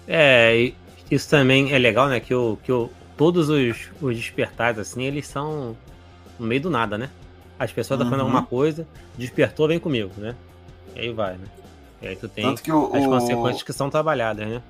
É, 0.08 0.73
isso 1.10 1.30
também 1.30 1.71
é 1.71 1.78
legal, 1.78 2.10
né? 2.10 2.19
Que, 2.19 2.34
o, 2.34 2.58
que 2.62 2.71
o, 2.71 2.89
todos 3.15 3.49
os, 3.49 3.89
os 4.02 4.15
despertares, 4.17 4.80
assim, 4.80 5.04
eles 5.04 5.28
são 5.28 5.78
no 6.38 6.45
meio 6.45 6.62
do 6.62 6.69
nada, 6.69 6.97
né? 6.97 7.10
As 7.58 7.71
pessoas 7.71 7.99
estão 7.99 8.08
uhum. 8.08 8.12
fazendo 8.12 8.26
alguma 8.26 8.45
coisa, 8.45 8.88
despertou, 9.17 9.67
vem 9.67 9.80
comigo, 9.80 10.12
né? 10.17 10.36
E 10.95 10.99
aí 10.99 11.13
vai, 11.13 11.38
né? 11.38 11.45
E 12.02 12.08
aí 12.08 12.15
tu 12.15 12.28
tem 12.28 12.45
as 12.45 12.60
o... 12.67 12.89
consequências 12.89 13.63
que 13.63 13.71
são 13.71 13.89
trabalhadas, 13.89 14.47
né? 14.47 14.62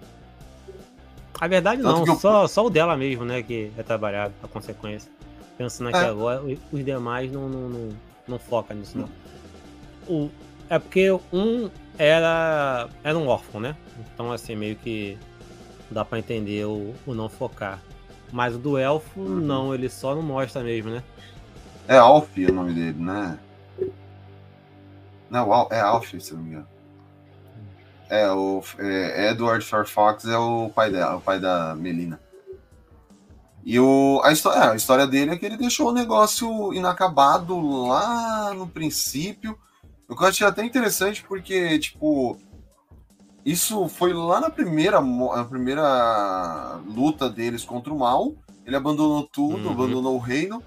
A 1.39 1.47
verdade 1.47 1.81
não, 1.81 2.05
só, 2.17 2.47
só 2.47 2.65
o 2.65 2.69
dela 2.69 2.95
mesmo, 2.95 3.25
né? 3.25 3.41
Que 3.41 3.71
é 3.77 3.83
trabalhado, 3.83 4.33
a 4.43 4.47
consequência. 4.47 5.11
Pensando 5.57 5.89
aqui 5.89 5.97
é. 5.97 6.05
agora, 6.05 6.41
os 6.71 6.85
demais 6.85 7.31
não, 7.31 7.47
não, 7.47 7.69
não, 7.69 7.89
não 8.27 8.39
foca 8.39 8.73
nisso, 8.73 8.97
não. 8.97 9.09
O, 10.07 10.29
é 10.69 10.79
porque 10.79 11.11
um 11.31 11.69
era, 11.97 12.89
era 13.03 13.17
um 13.17 13.27
órfão, 13.27 13.61
né? 13.61 13.75
Então, 14.13 14.31
assim, 14.31 14.55
meio 14.55 14.75
que 14.75 15.17
dá 15.91 16.03
para 16.03 16.19
entender 16.19 16.65
o, 16.65 16.93
o 17.05 17.13
não 17.13 17.29
focar. 17.29 17.79
Mas 18.31 18.55
o 18.55 18.57
do 18.57 18.77
elfo, 18.77 19.19
uhum. 19.19 19.39
não, 19.39 19.75
ele 19.75 19.89
só 19.89 20.15
não 20.15 20.23
mostra 20.23 20.63
mesmo, 20.63 20.89
né? 20.89 21.03
É 21.87 21.97
Alf 21.97 22.29
o 22.37 22.51
nome 22.51 22.73
dele, 22.73 22.99
né? 22.99 23.37
Não, 25.29 25.67
é 25.69 25.79
Alf, 25.79 26.13
se 26.19 26.33
não 26.33 26.41
me 26.41 26.49
engano. 26.49 26.67
É, 28.09 28.29
o 28.31 28.61
é, 28.79 29.31
Edward 29.31 29.65
Fairfax 29.65 30.25
é 30.25 30.37
o 30.37 30.69
pai 30.69 30.91
dela, 30.91 31.15
o 31.15 31.21
pai 31.21 31.39
da 31.39 31.75
Melina. 31.75 32.19
E 33.65 33.79
o, 33.79 34.21
a, 34.23 34.31
história, 34.31 34.59
é, 34.59 34.71
a 34.71 34.75
história 34.75 35.07
dele 35.07 35.31
é 35.31 35.37
que 35.37 35.45
ele 35.45 35.57
deixou 35.57 35.89
o 35.89 35.93
negócio 35.93 36.73
inacabado 36.73 37.59
lá 37.87 38.53
no 38.53 38.67
princípio. 38.67 39.57
O 40.07 40.15
que 40.15 40.23
eu 40.23 40.27
achei 40.27 40.45
até 40.45 40.63
interessante 40.63 41.23
porque, 41.23 41.79
tipo, 41.79 42.37
isso 43.45 43.87
foi 43.87 44.13
lá 44.13 44.41
na 44.41 44.49
primeira, 44.49 44.99
a 44.99 45.45
primeira 45.45 46.79
luta 46.85 47.29
deles 47.29 47.63
contra 47.63 47.93
o 47.93 47.99
mal. 47.99 48.33
Ele 48.65 48.75
abandonou 48.75 49.23
tudo, 49.23 49.67
uhum. 49.67 49.73
abandonou 49.73 50.15
o 50.15 50.19
reino. 50.19 50.61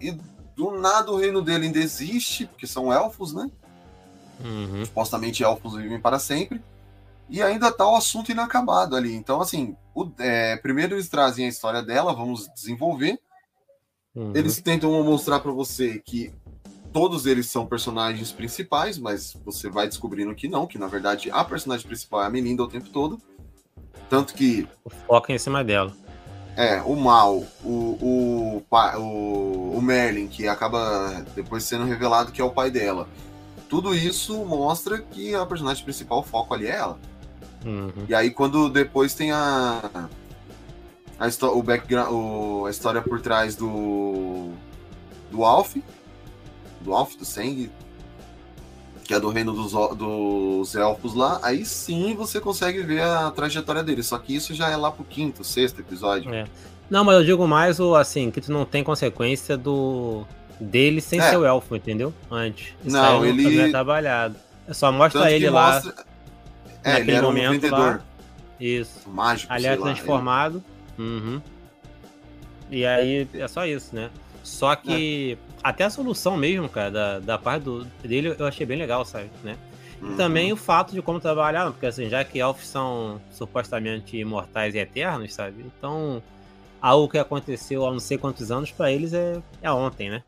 E 0.00 0.12
do 0.56 0.72
nada 0.72 1.12
o 1.12 1.16
reino 1.16 1.42
dele 1.42 1.66
ainda 1.66 1.78
existe, 1.78 2.46
porque 2.46 2.66
são 2.66 2.92
elfos, 2.92 3.32
né? 3.32 3.50
Uhum. 4.44 4.84
Supostamente 4.84 5.42
elfos 5.42 5.74
vivem 5.74 6.00
para 6.00 6.18
sempre. 6.18 6.60
E 7.28 7.42
ainda 7.42 7.72
tá 7.72 7.88
o 7.88 7.96
assunto 7.96 8.30
inacabado 8.30 8.94
ali. 8.94 9.14
Então, 9.14 9.40
assim, 9.40 9.76
o, 9.94 10.08
é, 10.18 10.56
primeiro 10.56 10.94
eles 10.94 11.08
trazem 11.08 11.46
a 11.46 11.48
história 11.48 11.82
dela, 11.82 12.14
vamos 12.14 12.48
desenvolver. 12.54 13.18
Uhum. 14.14 14.32
Eles 14.34 14.60
tentam 14.60 15.02
mostrar 15.02 15.40
para 15.40 15.52
você 15.52 16.00
que 16.04 16.32
todos 16.92 17.26
eles 17.26 17.46
são 17.46 17.66
personagens 17.66 18.32
principais, 18.32 18.96
mas 18.96 19.36
você 19.44 19.68
vai 19.68 19.86
descobrindo 19.86 20.34
que 20.34 20.48
não, 20.48 20.66
que 20.66 20.78
na 20.78 20.86
verdade 20.86 21.30
a 21.30 21.44
personagem 21.44 21.86
principal 21.86 22.22
é 22.22 22.26
a 22.26 22.30
Melinda 22.30 22.62
o 22.62 22.68
tempo 22.68 22.88
todo. 22.88 23.20
Tanto 24.08 24.32
que. 24.34 24.66
Foca 25.06 25.32
em 25.32 25.38
cima 25.38 25.64
dela. 25.64 25.92
É, 26.56 26.80
o 26.80 26.96
Mal, 26.96 27.44
o, 27.62 27.68
o, 27.68 28.64
o, 28.70 29.76
o 29.76 29.82
Merlin, 29.82 30.26
que 30.26 30.48
acaba 30.48 31.22
depois 31.34 31.64
sendo 31.64 31.84
revelado 31.84 32.32
que 32.32 32.40
é 32.40 32.44
o 32.44 32.50
pai 32.50 32.70
dela. 32.70 33.06
Tudo 33.68 33.94
isso 33.94 34.44
mostra 34.44 34.98
que 34.98 35.34
a 35.34 35.44
personagem 35.44 35.82
principal, 35.82 36.20
o 36.20 36.22
foco 36.22 36.54
ali 36.54 36.66
é 36.66 36.76
ela. 36.76 36.98
Uhum. 37.64 38.06
E 38.08 38.14
aí, 38.14 38.30
quando 38.30 38.68
depois 38.68 39.14
tem 39.14 39.32
a. 39.32 40.08
a 41.18 41.46
o 41.48 41.62
background, 41.62 42.12
o, 42.12 42.66
a 42.66 42.70
história 42.70 43.02
por 43.02 43.20
trás 43.20 43.56
do. 43.56 44.50
do 45.30 45.44
Alf, 45.44 45.76
do 46.80 46.92
Alf, 46.94 47.16
do 47.16 47.24
Seng, 47.24 47.70
que 49.06 49.14
é 49.14 49.20
do 49.20 49.30
reino 49.30 49.52
dos, 49.52 49.72
dos 49.96 50.74
elfos 50.74 51.14
lá, 51.14 51.40
aí 51.42 51.64
sim 51.64 52.14
você 52.14 52.40
consegue 52.40 52.82
ver 52.82 53.02
a 53.02 53.30
trajetória 53.30 53.82
dele. 53.82 54.02
Só 54.02 54.18
que 54.18 54.34
isso 54.34 54.54
já 54.54 54.68
é 54.70 54.76
lá 54.76 54.90
pro 54.90 55.04
quinto, 55.04 55.42
sexto 55.42 55.80
episódio. 55.80 56.32
É. 56.32 56.46
Não, 56.88 57.04
mas 57.04 57.16
eu 57.16 57.24
digo 57.24 57.46
mais 57.48 57.80
o 57.80 57.96
assim, 57.96 58.30
que 58.30 58.40
tu 58.40 58.52
não 58.52 58.64
tem 58.64 58.84
consequência 58.84 59.56
do 59.56 60.24
dele 60.60 61.00
sem 61.00 61.20
é. 61.20 61.30
ser 61.30 61.36
o 61.36 61.44
elfo, 61.44 61.76
entendeu? 61.76 62.12
Antes. 62.30 62.74
Isso 62.84 62.96
não, 62.96 63.24
ele 63.24 63.60
é 63.60 63.70
trabalhado. 63.70 64.36
É 64.68 64.74
só 64.74 64.90
mostra 64.90 65.22
Tanto 65.22 65.32
ele 65.32 65.50
lá. 65.50 65.74
Mostra... 65.74 66.04
É, 66.82 66.92
naquele 66.92 67.10
ele 67.10 67.16
era 67.16 67.26
momento 67.26 67.48
um 67.48 67.52
vendedor. 67.52 67.78
Lá. 67.78 68.00
Isso. 68.58 69.08
Mágico, 69.08 69.52
Aliás, 69.52 69.80
transformado. 69.80 70.62
Ele... 70.98 71.06
Uhum. 71.06 71.42
E 72.70 72.84
aí 72.84 73.28
é 73.34 73.48
só 73.48 73.66
isso, 73.66 73.94
né? 73.94 74.10
Só 74.42 74.74
que 74.76 75.38
é. 75.40 75.58
até 75.62 75.84
a 75.84 75.90
solução 75.90 76.36
mesmo, 76.36 76.68
cara, 76.68 76.90
da, 76.90 77.18
da 77.18 77.38
parte 77.38 77.64
do, 77.64 77.84
dele 78.02 78.34
eu 78.38 78.46
achei 78.46 78.64
bem 78.64 78.78
legal, 78.78 79.04
sabe? 79.04 79.28
Né? 79.42 79.56
Uhum. 80.00 80.12
E 80.12 80.16
também 80.16 80.52
o 80.52 80.56
fato 80.56 80.92
de 80.92 81.02
como 81.02 81.20
trabalhar, 81.20 81.70
porque 81.70 81.86
assim, 81.86 82.08
já 82.08 82.24
que 82.24 82.38
elfos 82.38 82.66
são 82.66 83.20
supostamente 83.30 84.16
imortais 84.16 84.74
e 84.74 84.78
eternos, 84.78 85.34
sabe? 85.34 85.64
Então, 85.66 86.22
algo 86.80 87.08
que 87.08 87.18
aconteceu 87.18 87.86
há 87.86 87.90
não 87.90 87.98
sei 87.98 88.18
quantos 88.18 88.50
anos, 88.50 88.70
para 88.70 88.90
eles 88.90 89.12
é, 89.12 89.40
é 89.62 89.70
ontem, 89.70 90.10
né? 90.10 90.22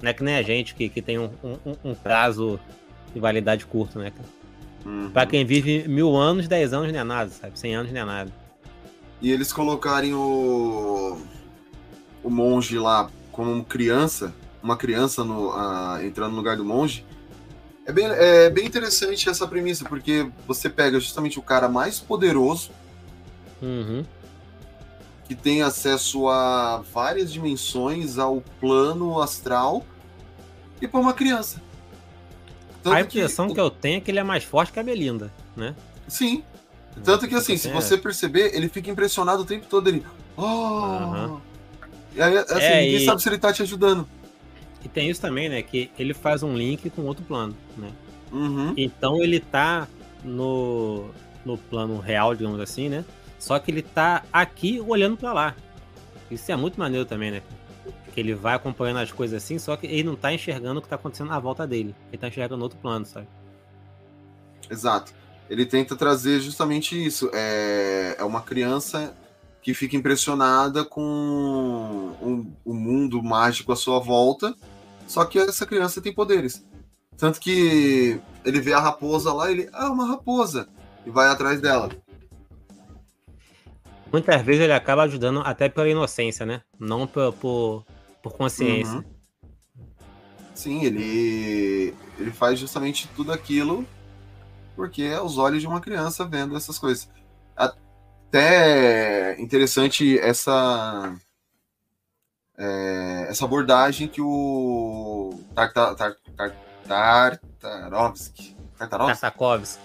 Não 0.00 0.10
é 0.10 0.12
que 0.12 0.22
nem 0.22 0.36
a 0.36 0.42
gente 0.42 0.74
que, 0.74 0.88
que 0.88 1.02
tem 1.02 1.18
um, 1.18 1.30
um, 1.42 1.76
um 1.84 1.94
prazo 1.94 2.58
de 3.12 3.20
validade 3.20 3.66
curto, 3.66 3.98
né, 3.98 4.10
cara? 4.10 4.28
Uhum. 4.84 5.10
Pra 5.10 5.26
quem 5.26 5.44
vive 5.44 5.86
mil 5.88 6.16
anos, 6.16 6.46
dez 6.46 6.72
anos 6.72 6.92
não 6.92 7.00
é 7.00 7.04
nada, 7.04 7.30
sabe? 7.30 7.58
Cem 7.58 7.74
anos 7.74 7.92
não 7.92 8.00
é 8.00 8.04
nada. 8.04 8.32
E 9.20 9.32
eles 9.32 9.52
colocarem 9.52 10.14
o. 10.14 11.18
o 12.22 12.30
monge 12.30 12.78
lá 12.78 13.10
como 13.32 13.64
criança, 13.64 14.32
uma 14.62 14.76
criança 14.76 15.24
no, 15.24 15.50
uh, 15.50 16.02
entrando 16.02 16.30
no 16.30 16.36
lugar 16.36 16.56
do 16.56 16.64
monge, 16.64 17.04
é 17.86 17.92
bem, 17.92 18.06
é 18.06 18.50
bem 18.50 18.66
interessante 18.66 19.28
essa 19.28 19.46
premissa, 19.46 19.84
porque 19.84 20.28
você 20.46 20.68
pega 20.68 20.98
justamente 21.00 21.38
o 21.38 21.42
cara 21.42 21.68
mais 21.68 21.98
poderoso, 21.98 22.70
uhum. 23.62 24.04
Que 25.28 25.34
tem 25.34 25.60
acesso 25.60 26.26
a 26.28 26.82
várias 26.92 27.30
dimensões, 27.30 28.18
ao 28.18 28.42
plano 28.58 29.20
astral, 29.20 29.84
e 30.80 30.88
para 30.88 30.98
uma 30.98 31.12
criança. 31.12 31.60
Tanto 32.82 32.96
a 32.96 33.00
impressão 33.02 33.48
que, 33.48 33.54
que, 33.54 33.60
eu 33.60 33.70
tenho 33.70 33.98
é 33.98 34.00
que 34.00 34.10
ele 34.10 34.18
é 34.18 34.24
mais 34.24 34.42
forte 34.42 34.72
que 34.72 34.80
a 34.80 34.82
Belinda, 34.82 35.30
né? 35.54 35.74
Sim. 36.08 36.42
Tanto 37.04 37.28
que 37.28 37.34
assim, 37.34 37.56
se 37.56 37.68
você 37.70 37.98
perceber, 37.98 38.54
ele 38.54 38.68
fica 38.68 38.90
impressionado 38.90 39.42
o 39.42 39.44
tempo 39.44 39.66
todo, 39.68 39.88
ele. 39.88 40.04
Oh! 40.36 40.42
Uhum. 40.42 41.40
E 42.16 42.22
aí, 42.22 42.36
assim, 42.38 42.54
é, 42.54 42.80
ninguém 42.80 43.02
e... 43.02 43.04
sabe 43.04 43.22
se 43.22 43.28
ele 43.28 43.38
tá 43.38 43.52
te 43.52 43.62
ajudando. 43.62 44.08
E 44.84 44.88
tem 44.88 45.10
isso 45.10 45.20
também, 45.20 45.48
né? 45.48 45.62
Que 45.62 45.90
ele 45.98 46.14
faz 46.14 46.42
um 46.42 46.56
link 46.56 46.88
com 46.90 47.02
outro 47.02 47.24
plano, 47.24 47.54
né? 47.76 47.90
Uhum. 48.32 48.72
Então 48.76 49.22
ele 49.22 49.40
tá 49.40 49.86
no, 50.24 51.10
no 51.44 51.58
plano 51.58 51.98
real, 51.98 52.34
digamos 52.34 52.60
assim, 52.60 52.88
né? 52.88 53.04
Só 53.38 53.58
que 53.58 53.70
ele 53.70 53.82
tá 53.82 54.24
aqui 54.32 54.80
olhando 54.80 55.16
para 55.16 55.32
lá. 55.32 55.56
Isso 56.30 56.50
é 56.50 56.56
muito 56.56 56.78
maneiro 56.78 57.04
também, 57.04 57.30
né? 57.30 57.42
Que 58.12 58.20
ele 58.20 58.34
vai 58.34 58.54
acompanhando 58.54 58.98
as 58.98 59.12
coisas 59.12 59.42
assim, 59.42 59.58
só 59.58 59.76
que 59.76 59.86
ele 59.86 60.02
não 60.02 60.16
tá 60.16 60.32
enxergando 60.32 60.80
o 60.80 60.82
que 60.82 60.88
tá 60.88 60.96
acontecendo 60.96 61.28
na 61.28 61.38
volta 61.38 61.66
dele. 61.66 61.94
Ele 62.08 62.18
tá 62.18 62.28
enxergando 62.28 62.62
outro 62.62 62.78
plano, 62.78 63.06
sabe? 63.06 63.28
Exato. 64.68 65.12
Ele 65.48 65.64
tenta 65.64 65.96
trazer 65.96 66.40
justamente 66.40 67.02
isso. 67.02 67.30
É, 67.32 68.16
é 68.18 68.24
uma 68.24 68.42
criança 68.42 69.14
que 69.62 69.74
fica 69.74 69.96
impressionada 69.96 70.84
com 70.84 72.46
o, 72.64 72.74
mundo 72.74 73.22
mágico 73.22 73.72
à 73.72 73.76
sua 73.76 73.98
volta, 73.98 74.54
só 75.06 75.24
que 75.24 75.38
essa 75.38 75.66
criança 75.66 76.00
tem 76.00 76.12
poderes. 76.12 76.64
Tanto 77.16 77.40
que 77.40 78.20
ele 78.44 78.60
vê 78.60 78.72
a 78.72 78.80
raposa 78.80 79.32
lá, 79.32 79.50
ele, 79.50 79.68
ah, 79.72 79.90
uma 79.90 80.06
raposa, 80.06 80.68
e 81.04 81.10
vai 81.10 81.28
atrás 81.28 81.60
dela. 81.60 81.90
Muitas 84.12 84.42
vezes 84.42 84.62
ele 84.62 84.72
acaba 84.72 85.02
ajudando 85.02 85.40
até 85.44 85.68
pela 85.68 85.88
inocência, 85.88 86.46
né? 86.46 86.62
Não 86.78 87.06
por, 87.06 87.32
por, 87.34 87.86
por 88.22 88.32
consciência. 88.32 88.96
Uhum. 88.96 89.04
Sim, 90.54 90.84
ele, 90.84 91.94
ele 92.18 92.30
faz 92.32 92.58
justamente 92.58 93.08
tudo 93.14 93.32
aquilo 93.32 93.86
porque 94.78 95.02
é 95.02 95.20
os 95.20 95.38
olhos 95.38 95.60
de 95.60 95.66
uma 95.66 95.80
criança 95.80 96.24
vendo 96.24 96.56
essas 96.56 96.78
coisas. 96.78 97.10
Até 97.56 99.34
interessante 99.40 100.16
essa 100.20 101.12
é, 102.56 103.26
essa 103.28 103.44
abordagem 103.44 104.06
que 104.06 104.20
o 104.20 105.42
Tartarovsky 105.52 106.34
Tartakovsky 108.78 109.80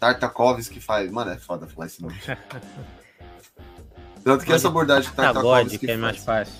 Tartakovsky 0.00 0.80
faz. 0.80 1.10
Mano, 1.10 1.32
é 1.32 1.36
foda 1.36 1.66
falar 1.66 1.86
esse 1.86 2.00
nome. 2.00 2.18
Tanto 4.24 4.44
que 4.44 4.52
essa 4.52 4.68
abordagem 4.68 5.10
que 5.10 5.16
Tartakovsky 5.16 5.78
que 5.78 5.90
é 5.90 5.96
mais 5.96 6.18
fácil. 6.18 6.54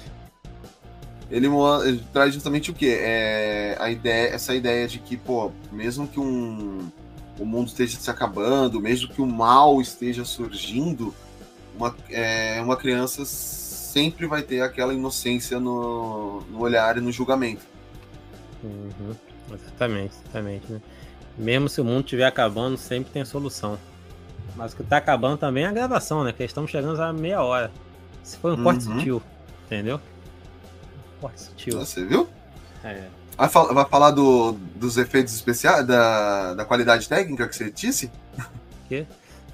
Ele, 1.31 1.47
ele, 1.47 2.05
traz 2.13 2.35
justamente 2.35 2.71
o 2.71 2.75
que 2.75 2.89
é 2.93 3.77
a 3.79 3.91
ideia, 3.91 4.35
essa 4.35 4.55
ideia 4.55 4.89
de 4.89 4.99
que, 4.99 5.17
pô, 5.17 5.53
mesmo 5.71 6.09
que 6.09 6.19
um 6.19 6.91
o 7.41 7.47
mundo 7.47 7.69
esteja 7.69 7.99
se 7.99 8.11
acabando, 8.11 8.81
mesmo 8.81 9.09
que 9.09 9.23
o 9.23 9.27
mal 9.27 9.81
esteja 9.81 10.25
surgindo, 10.27 11.15
uma, 11.75 11.97
é, 12.11 12.61
uma 12.61 12.77
criança 12.77 13.25
sempre 13.25 14.27
vai 14.27 14.43
ter 14.43 14.61
aquela 14.61 14.93
inocência 14.93 15.59
no, 15.59 16.43
no 16.51 16.61
olhar 16.61 16.99
e 16.99 17.01
no 17.01 17.11
julgamento. 17.11 17.63
Uhum. 18.63 19.17
Exatamente, 19.51 20.15
exatamente. 20.23 20.71
Né? 20.71 20.81
Mesmo 21.39 21.69
se 21.69 21.81
o 21.81 21.85
mundo 21.85 22.05
estiver 22.05 22.27
acabando, 22.27 22.77
sempre 22.77 23.11
tem 23.11 23.25
solução. 23.25 23.79
Mas 24.57 24.73
o 24.73 24.77
que 24.77 24.83
está 24.83 24.97
acabando 24.97 25.39
também 25.39 25.65
é 25.65 25.67
a 25.67 25.73
gravação, 25.73 26.25
né? 26.25 26.33
Que 26.33 26.45
estamos 26.45 26.71
chegando 26.71 27.01
a 27.01 27.13
meia 27.13 27.43
hora. 27.43 27.71
Se 28.23 28.37
foi 28.37 28.53
um 28.53 28.57
uhum. 28.57 28.65
corte 28.65 28.85
sutil, 28.85 29.23
entendeu? 29.67 30.01
Um 31.17 31.21
corte 31.21 31.41
sutil. 31.41 31.79
Você 31.79 32.05
viu? 32.05 32.29
É. 32.85 33.05
Vai, 33.37 33.49
fal 33.49 33.73
vai 33.73 33.85
falar 33.87 34.11
do, 34.11 34.53
dos 34.75 34.97
efeitos 34.97 35.35
especiais, 35.35 35.87
da, 35.87 36.55
da 36.55 36.65
qualidade 36.65 37.09
técnica 37.09 37.49
que 37.49 37.57
você 37.57 37.71
disse? 37.71 38.11
Que? 38.89 39.07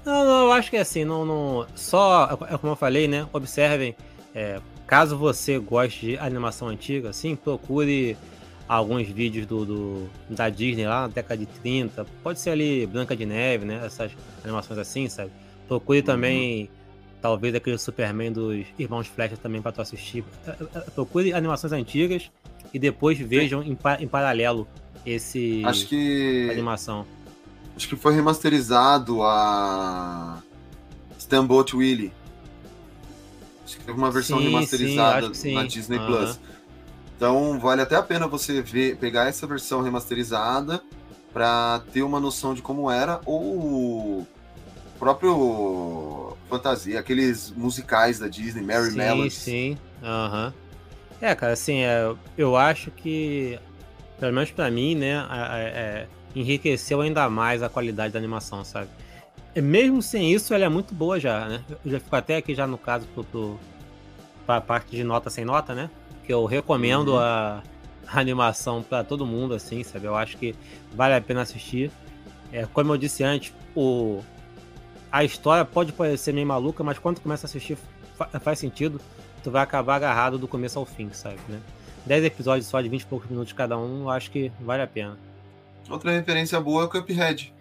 Não, 0.03 0.25
não, 0.25 0.45
eu 0.45 0.51
acho 0.53 0.71
que 0.71 0.77
é 0.77 0.81
assim, 0.81 1.05
não, 1.05 1.23
não. 1.23 1.67
Só, 1.75 2.39
é 2.49 2.57
como 2.57 2.71
eu 2.71 2.75
falei, 2.75 3.07
né? 3.07 3.27
Observem. 3.31 3.95
É, 4.33 4.59
caso 4.87 5.15
você 5.15 5.59
goste 5.59 6.07
de 6.07 6.17
animação 6.17 6.69
antiga, 6.69 7.09
assim, 7.09 7.35
procure 7.35 8.17
alguns 8.67 9.07
vídeos 9.07 9.45
do, 9.45 9.65
do, 9.65 10.09
da 10.29 10.49
Disney 10.49 10.85
lá 10.85 11.01
na 11.01 11.07
década 11.07 11.37
de 11.37 11.45
30. 11.45 12.05
Pode 12.21 12.39
ser 12.39 12.51
ali 12.51 12.85
Branca 12.85 13.15
de 13.15 13.25
Neve, 13.25 13.65
né? 13.65 13.81
Essas 13.85 14.11
animações 14.43 14.77
assim, 14.77 15.07
sabe? 15.07 15.31
Procure 15.67 15.99
uhum. 15.99 16.05
também, 16.05 16.69
talvez, 17.21 17.55
aquele 17.55 17.77
Superman 17.77 18.31
dos 18.31 18.65
Irmãos 18.77 19.07
Flecha 19.07 19.37
também 19.37 19.61
para 19.61 19.71
tu 19.71 19.81
assistir. 19.81 20.23
É, 20.45 20.51
é, 20.51 20.79
procure 20.91 21.33
animações 21.33 21.71
antigas 21.71 22.29
e 22.73 22.79
depois 22.79 23.17
vejam 23.17 23.63
em, 23.63 23.77
em, 23.99 24.07
paralelo 24.07 24.67
esse 25.05 25.61
acho 25.65 25.87
que 25.87 26.49
animação. 26.51 27.05
Acho 27.75 27.87
que 27.87 27.95
foi 27.95 28.13
remasterizado 28.13 29.21
a 29.21 30.41
Steamboat 31.19 31.75
Willie. 31.75 32.11
Acho 33.63 33.77
que 33.77 33.85
teve 33.85 33.97
uma 33.97 34.09
versão 34.09 34.39
sim, 34.39 34.45
remasterizada 34.45 35.33
sim, 35.33 35.53
na 35.53 35.63
Disney 35.63 35.97
uhum. 35.99 36.07
Plus. 36.07 36.39
Então 37.17 37.59
vale 37.59 37.81
até 37.81 37.95
a 37.95 38.03
pena 38.03 38.27
você 38.27 38.61
ver, 38.61 38.95
pegar 38.97 39.27
essa 39.27 39.47
versão 39.47 39.81
remasterizada 39.81 40.81
para 41.33 41.81
ter 41.91 42.03
uma 42.03 42.19
noção 42.19 42.53
de 42.53 42.61
como 42.61 42.89
era 42.89 43.19
ou 43.25 43.41
o 43.41 44.27
próprio 44.99 46.37
fantasia, 46.47 46.99
aqueles 46.99 47.51
musicais 47.51 48.19
da 48.19 48.27
Disney, 48.27 48.63
Mary 48.63 48.91
sim. 48.91 49.29
Sim, 49.29 49.77
aham. 50.01 50.45
Uhum. 50.47 50.67
É, 51.19 51.33
cara, 51.33 51.53
assim, 51.53 51.79
é, 51.79 52.13
eu 52.37 52.55
acho 52.55 52.91
que, 52.91 53.59
pelo 54.19 54.33
menos 54.33 54.51
pra 54.51 54.69
mim, 54.69 54.93
né, 54.93 55.25
é, 55.31 55.63
é, 55.63 56.07
enriqueceu 56.35 57.01
ainda 57.01 57.27
mais 57.27 57.63
a 57.63 57.69
qualidade 57.69 58.13
da 58.13 58.19
animação, 58.19 58.63
sabe? 58.63 58.89
E 59.55 59.61
mesmo 59.61 59.99
sem 60.03 60.31
isso, 60.31 60.53
ela 60.53 60.65
é 60.65 60.69
muito 60.69 60.93
boa 60.93 61.19
já, 61.19 61.47
né? 61.47 61.63
Eu 61.83 61.91
já 61.93 61.99
fico 61.99 62.15
até 62.15 62.35
aqui 62.37 62.53
já 62.53 62.67
no 62.67 62.77
caso 62.77 63.07
pro, 63.07 63.23
pro, 63.23 63.59
pra 64.45 64.61
parte 64.61 64.95
de 64.95 65.03
nota 65.03 65.31
sem 65.31 65.43
nota, 65.43 65.73
né? 65.73 65.89
Que 66.27 66.33
eu 66.33 66.45
recomendo 66.45 67.13
uhum. 67.13 67.19
a, 67.19 67.63
a, 68.05 68.19
animação 68.19 68.83
para 68.83 69.03
todo 69.03 69.25
mundo, 69.25 69.55
assim, 69.55 69.83
sabe? 69.83 70.05
Eu 70.05 70.15
acho 70.15 70.37
que 70.37 70.53
vale 70.93 71.15
a 71.15 71.21
pena 71.21 71.41
assistir. 71.41 71.89
É, 72.51 72.65
como 72.65 72.93
eu 72.93 72.97
disse 72.97 73.23
antes, 73.23 73.53
o, 73.75 74.21
a 75.11 75.23
história 75.23 75.65
pode 75.65 75.91
parecer 75.91 76.33
meio 76.33 76.45
maluca, 76.45 76.83
mas 76.83 76.99
quando 76.99 77.19
começa 77.19 77.45
a 77.45 77.47
assistir 77.47 77.77
faz 78.41 78.59
sentido 78.59 78.99
tu 79.47 79.51
vai 79.51 79.63
acabar 79.63 79.95
agarrado 79.95 80.37
do 80.37 80.47
começo 80.47 80.77
ao 80.77 80.85
fim, 80.85 81.09
sabe, 81.13 81.39
né? 81.47 81.61
10 82.05 82.25
episódios 82.25 82.67
só 82.67 82.81
de 82.81 82.89
20 82.89 83.01
e 83.01 83.05
poucos 83.05 83.29
minutos 83.29 83.53
cada 83.53 83.77
um, 83.77 84.03
eu 84.03 84.09
acho 84.09 84.29
que 84.29 84.51
vale 84.59 84.83
a 84.83 84.87
pena. 84.87 85.17
Outra 85.89 86.11
referência 86.11 86.59
boa 86.59 86.83
é 86.83 86.85
o 86.85 86.89
Cuphead. 86.89 87.53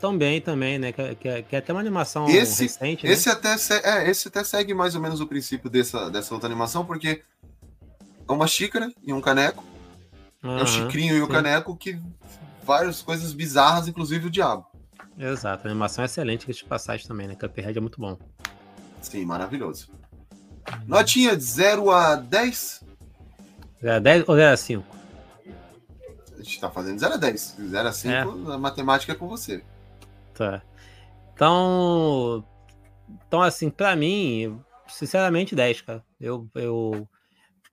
Também, 0.00 0.40
também, 0.40 0.76
né? 0.76 0.90
Que, 0.90 1.14
que, 1.14 1.42
que 1.42 1.56
é 1.56 1.58
até 1.60 1.72
uma 1.72 1.80
animação 1.80 2.28
esse, 2.28 2.64
recente. 2.64 3.06
Né? 3.06 3.12
Esse, 3.12 3.28
né? 3.28 3.34
até, 3.34 3.56
é, 3.84 4.10
esse 4.10 4.26
até 4.26 4.42
segue 4.42 4.74
mais 4.74 4.96
ou 4.96 5.00
menos 5.00 5.20
o 5.20 5.26
princípio 5.26 5.70
dessa, 5.70 6.10
dessa 6.10 6.34
outra 6.34 6.48
animação, 6.48 6.84
porque 6.84 7.22
é 8.28 8.32
uma 8.32 8.46
xícara 8.46 8.92
e 9.02 9.12
um 9.12 9.20
caneco. 9.20 9.64
Uhum, 10.42 10.58
é 10.58 10.62
o 10.62 10.66
chicrinho 10.66 11.16
e 11.16 11.22
o 11.22 11.28
caneco 11.28 11.76
que 11.76 12.00
várias 12.62 13.02
coisas 13.02 13.32
bizarras, 13.32 13.88
inclusive 13.88 14.26
o 14.26 14.30
diabo. 14.30 14.66
Exato, 15.18 15.66
a 15.66 15.70
animação 15.70 16.02
é 16.02 16.06
excelente 16.06 16.46
que 16.46 16.52
de 16.52 16.64
passagem 16.64 17.06
também, 17.06 17.26
né? 17.26 17.34
Cuphead 17.34 17.76
é 17.76 17.80
muito 17.80 18.00
bom. 18.00 18.16
Sim, 19.00 19.24
maravilhoso. 19.24 19.90
Notinha 20.86 21.36
de 21.36 21.42
0 21.42 21.90
a 21.90 22.14
10? 22.14 22.84
0 23.82 23.96
a 23.96 23.98
10 23.98 24.28
ou 24.28 24.36
0 24.36 24.52
a 24.52 24.56
5? 24.56 24.96
A 26.34 26.42
gente 26.42 26.60
tá 26.60 26.70
fazendo 26.70 26.98
0 26.98 27.14
a 27.14 27.16
10. 27.16 27.56
0 27.58 27.88
a 27.88 27.92
5, 27.92 28.12
é. 28.12 28.54
a 28.54 28.58
matemática 28.58 29.12
é 29.12 29.16
com 29.16 29.26
você. 29.26 29.64
Tá. 30.34 30.62
Então. 31.34 32.44
Então, 33.26 33.42
assim, 33.42 33.70
pra 33.70 33.96
mim, 33.96 34.60
sinceramente, 34.86 35.56
10, 35.56 35.80
cara. 35.80 36.04
Eu, 36.20 36.48
eu, 36.54 37.08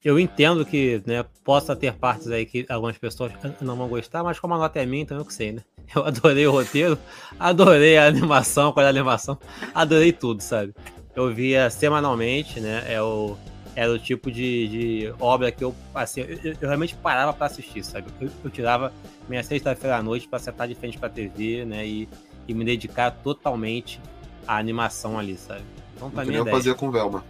eu 0.06 0.18
entendo 0.18 0.66
que 0.66 1.02
né, 1.06 1.26
possa 1.44 1.76
ter 1.76 1.94
partes 1.94 2.30
aí 2.30 2.46
que 2.46 2.66
algumas 2.70 2.98
pessoas 2.98 3.34
não 3.60 3.76
vão 3.76 3.90
gostar, 3.90 4.24
mas 4.24 4.40
como 4.40 4.54
a 4.54 4.58
nota 4.58 4.80
é 4.80 4.86
minha, 4.86 5.04
então 5.04 5.18
eu 5.18 5.26
que 5.26 5.34
sei, 5.34 5.52
né? 5.52 5.62
Eu 5.96 6.04
adorei 6.04 6.48
o 6.48 6.52
roteiro, 6.52 6.98
adorei 7.40 7.96
a 7.96 8.08
animação, 8.08 8.72
qual 8.72 8.84
é 8.84 8.88
a 8.88 8.90
animação, 8.90 9.38
adorei 9.74 10.12
tudo, 10.12 10.42
sabe? 10.42 10.74
eu 11.16 11.34
via 11.34 11.70
semanalmente, 11.70 12.60
né? 12.60 12.84
É 12.88 13.02
o, 13.02 13.38
era 13.76 13.92
o 13.92 13.98
tipo 13.98 14.30
de, 14.30 14.68
de 14.68 15.14
obra 15.20 15.52
que 15.52 15.64
eu, 15.64 15.74
assim, 15.94 16.22
eu, 16.22 16.54
eu 16.60 16.68
realmente 16.68 16.96
parava 16.96 17.32
para 17.34 17.46
assistir, 17.48 17.84
sabe? 17.84 18.08
Eu, 18.20 18.30
eu 18.44 18.50
tirava 18.50 18.92
minha 19.30 19.42
sexta-feira 19.42 19.98
à 19.98 20.04
noite 20.04 20.28
para 20.28 20.40
sentar 20.40 20.68
de 20.68 20.76
frente 20.76 20.98
para 20.98 21.10
TV, 21.10 21.64
né? 21.66 21.88
E, 21.88 22.10
e 22.48 22.54
me 22.54 22.66
dedicar 22.66 23.12
totalmente 23.12 24.02
à 24.46 24.58
animação 24.58 25.18
ali, 25.18 25.38
sabe? 25.38 25.64
Então, 25.96 26.12
pra 26.12 26.26
mim, 26.26 26.36
é 26.36 26.40
eu 26.40 26.46
fazia 26.46 26.76
com 26.76 26.92
Velma. 26.92 27.24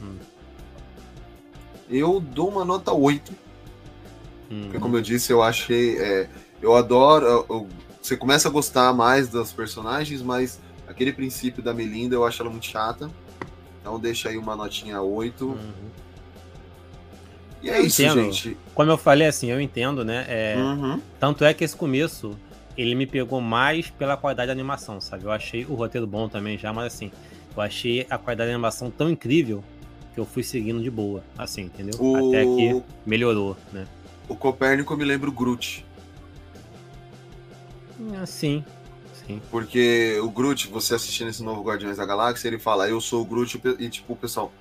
Hum. 0.00 0.18
Eu 1.90 2.20
dou 2.20 2.48
uma 2.48 2.64
nota 2.64 2.92
8. 2.92 3.32
Hum. 4.50 4.62
Porque, 4.64 4.78
como 4.78 4.96
eu 4.96 5.02
disse, 5.02 5.32
eu 5.32 5.42
achei. 5.42 5.98
É, 5.98 6.28
eu 6.60 6.74
adoro. 6.74 7.26
Eu, 7.26 7.68
você 8.00 8.16
começa 8.16 8.48
a 8.48 8.50
gostar 8.50 8.92
mais 8.92 9.28
dos 9.28 9.52
personagens, 9.52 10.22
mas 10.22 10.60
Aquele 10.88 11.12
princípio 11.12 11.62
da 11.62 11.74
Melinda 11.74 12.14
eu 12.14 12.24
acho 12.24 12.40
ela 12.42 12.50
muito 12.50 12.66
chata. 12.66 13.10
Então 13.80 14.00
deixa 14.00 14.30
aí 14.30 14.38
uma 14.38 14.56
notinha 14.56 15.00
8. 15.02 15.44
Uhum. 15.44 15.56
E 17.62 17.68
é 17.68 17.78
eu 17.78 17.86
isso, 17.86 18.02
entendo. 18.02 18.22
gente. 18.22 18.56
Como 18.74 18.90
eu 18.90 18.96
falei 18.96 19.26
assim, 19.26 19.50
eu 19.50 19.60
entendo, 19.60 20.04
né? 20.04 20.24
É... 20.28 20.56
Uhum. 20.56 21.00
Tanto 21.20 21.44
é 21.44 21.52
que 21.52 21.62
esse 21.62 21.76
começo 21.76 22.36
ele 22.76 22.94
me 22.94 23.06
pegou 23.06 23.40
mais 23.40 23.90
pela 23.90 24.16
qualidade 24.16 24.46
da 24.46 24.52
animação, 24.52 25.00
sabe? 25.00 25.24
Eu 25.24 25.30
achei 25.30 25.66
o 25.66 25.74
roteiro 25.74 26.06
bom 26.06 26.28
também 26.28 26.56
já, 26.56 26.72
mas 26.72 26.86
assim, 26.86 27.12
eu 27.54 27.62
achei 27.62 28.06
a 28.08 28.16
qualidade 28.16 28.48
da 28.48 28.54
animação 28.54 28.90
tão 28.90 29.10
incrível 29.10 29.62
que 30.18 30.20
eu 30.20 30.26
fui 30.26 30.42
seguindo 30.42 30.82
de 30.82 30.90
boa, 30.90 31.22
assim, 31.36 31.62
entendeu? 31.62 31.94
O... 32.00 32.28
Até 32.28 32.44
que 32.44 32.82
melhorou, 33.06 33.56
né? 33.72 33.86
O 34.28 34.34
Copérnico 34.34 34.96
me 34.96 35.04
lembra 35.04 35.30
o 35.30 35.32
Groot. 35.32 35.86
Sim, 39.24 39.40
porque 39.48 40.18
o 40.20 40.28
Groot, 40.28 40.68
você 40.68 40.94
assistindo 40.94 41.28
esse 41.28 41.42
novo 41.42 41.62
Guardiões 41.62 41.98
da 41.98 42.04
Galáxia, 42.04 42.48
ele 42.48 42.58
fala, 42.58 42.88
eu 42.88 43.00
sou 43.00 43.22
o 43.22 43.24
Groot, 43.24 43.60
e 43.78 43.88
tipo, 43.88 44.14
o 44.14 44.16
pessoal, 44.16 44.52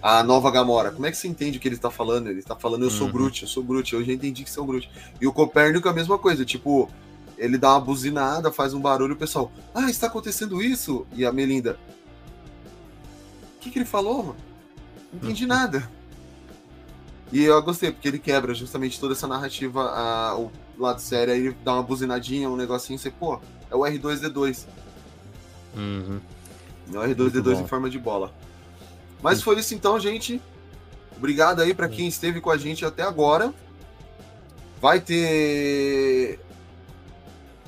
a 0.00 0.22
nova 0.22 0.48
Gamora, 0.50 0.92
como 0.92 1.06
é 1.06 1.10
que 1.10 1.16
você 1.16 1.26
entende 1.26 1.58
o 1.58 1.60
que 1.60 1.66
ele 1.66 1.74
está 1.74 1.90
falando? 1.90 2.28
Ele 2.28 2.38
está 2.38 2.54
falando, 2.54 2.84
eu 2.84 2.90
sou 2.90 3.08
uhum. 3.08 3.12
Groot, 3.12 3.42
eu 3.42 3.48
sou 3.48 3.64
Groot, 3.64 3.94
eu 3.94 4.04
já 4.04 4.12
entendi 4.12 4.44
que 4.44 4.50
você 4.50 4.60
é 4.60 4.62
o 4.62 4.66
Groot. 4.66 4.88
E 5.20 5.26
o 5.26 5.32
Copérnico 5.32 5.88
é 5.88 5.90
a 5.90 5.94
mesma 5.94 6.18
coisa, 6.18 6.44
tipo, 6.44 6.88
ele 7.36 7.58
dá 7.58 7.72
uma 7.72 7.80
buzinada, 7.80 8.52
faz 8.52 8.74
um 8.74 8.80
barulho, 8.80 9.14
o 9.14 9.18
pessoal, 9.18 9.50
ah, 9.74 9.90
está 9.90 10.06
acontecendo 10.06 10.62
isso? 10.62 11.04
E 11.14 11.24
a 11.24 11.32
Melinda, 11.32 11.78
o 13.56 13.58
que, 13.58 13.70
que 13.70 13.78
ele 13.78 13.86
falou, 13.86 14.22
mano? 14.22 14.53
Não 15.14 15.22
entendi 15.22 15.46
nada. 15.46 15.88
E 17.32 17.42
eu 17.42 17.60
gostei, 17.62 17.90
porque 17.90 18.08
ele 18.08 18.18
quebra 18.18 18.54
justamente 18.54 18.98
toda 19.00 19.12
essa 19.12 19.26
narrativa, 19.26 19.82
a, 19.82 20.38
o 20.38 20.50
lado 20.78 21.00
sério, 21.00 21.32
aí 21.32 21.46
ele 21.46 21.56
dá 21.64 21.74
uma 21.74 21.82
buzinadinha, 21.82 22.48
um 22.48 22.56
negocinho, 22.56 22.98
você, 22.98 23.10
pô, 23.10 23.40
é 23.70 23.74
o 23.74 23.80
R2D2. 23.80 24.66
Uhum. 25.76 26.20
É 26.92 26.98
o 26.98 27.02
R2D2 27.02 27.62
em 27.62 27.66
forma 27.66 27.88
de 27.88 27.98
bola. 27.98 28.32
Mas 29.22 29.42
foi 29.42 29.58
isso 29.58 29.74
então, 29.74 29.98
gente. 29.98 30.40
Obrigado 31.16 31.60
aí 31.60 31.72
para 31.72 31.88
quem 31.88 32.06
esteve 32.06 32.40
com 32.40 32.50
a 32.50 32.56
gente 32.56 32.84
até 32.84 33.02
agora. 33.02 33.54
Vai 34.80 35.00
ter. 35.00 36.38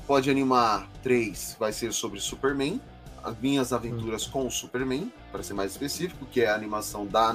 Pode 0.05 0.29
animar 0.29 0.87
3, 1.01 1.57
vai 1.59 1.73
ser 1.73 1.91
sobre 1.91 2.19
Superman. 2.19 2.79
As 3.23 3.37
minhas 3.39 3.73
aventuras 3.73 4.25
com 4.25 4.47
o 4.47 4.51
Superman, 4.51 5.11
para 5.37 5.43
ser 5.43 5.53
mais 5.53 5.71
específico, 5.71 6.25
que 6.31 6.41
é 6.41 6.49
a 6.49 6.55
animação 6.55 7.05
da 7.05 7.33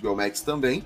HBO 0.00 0.16
Max 0.16 0.40
também. 0.40 0.84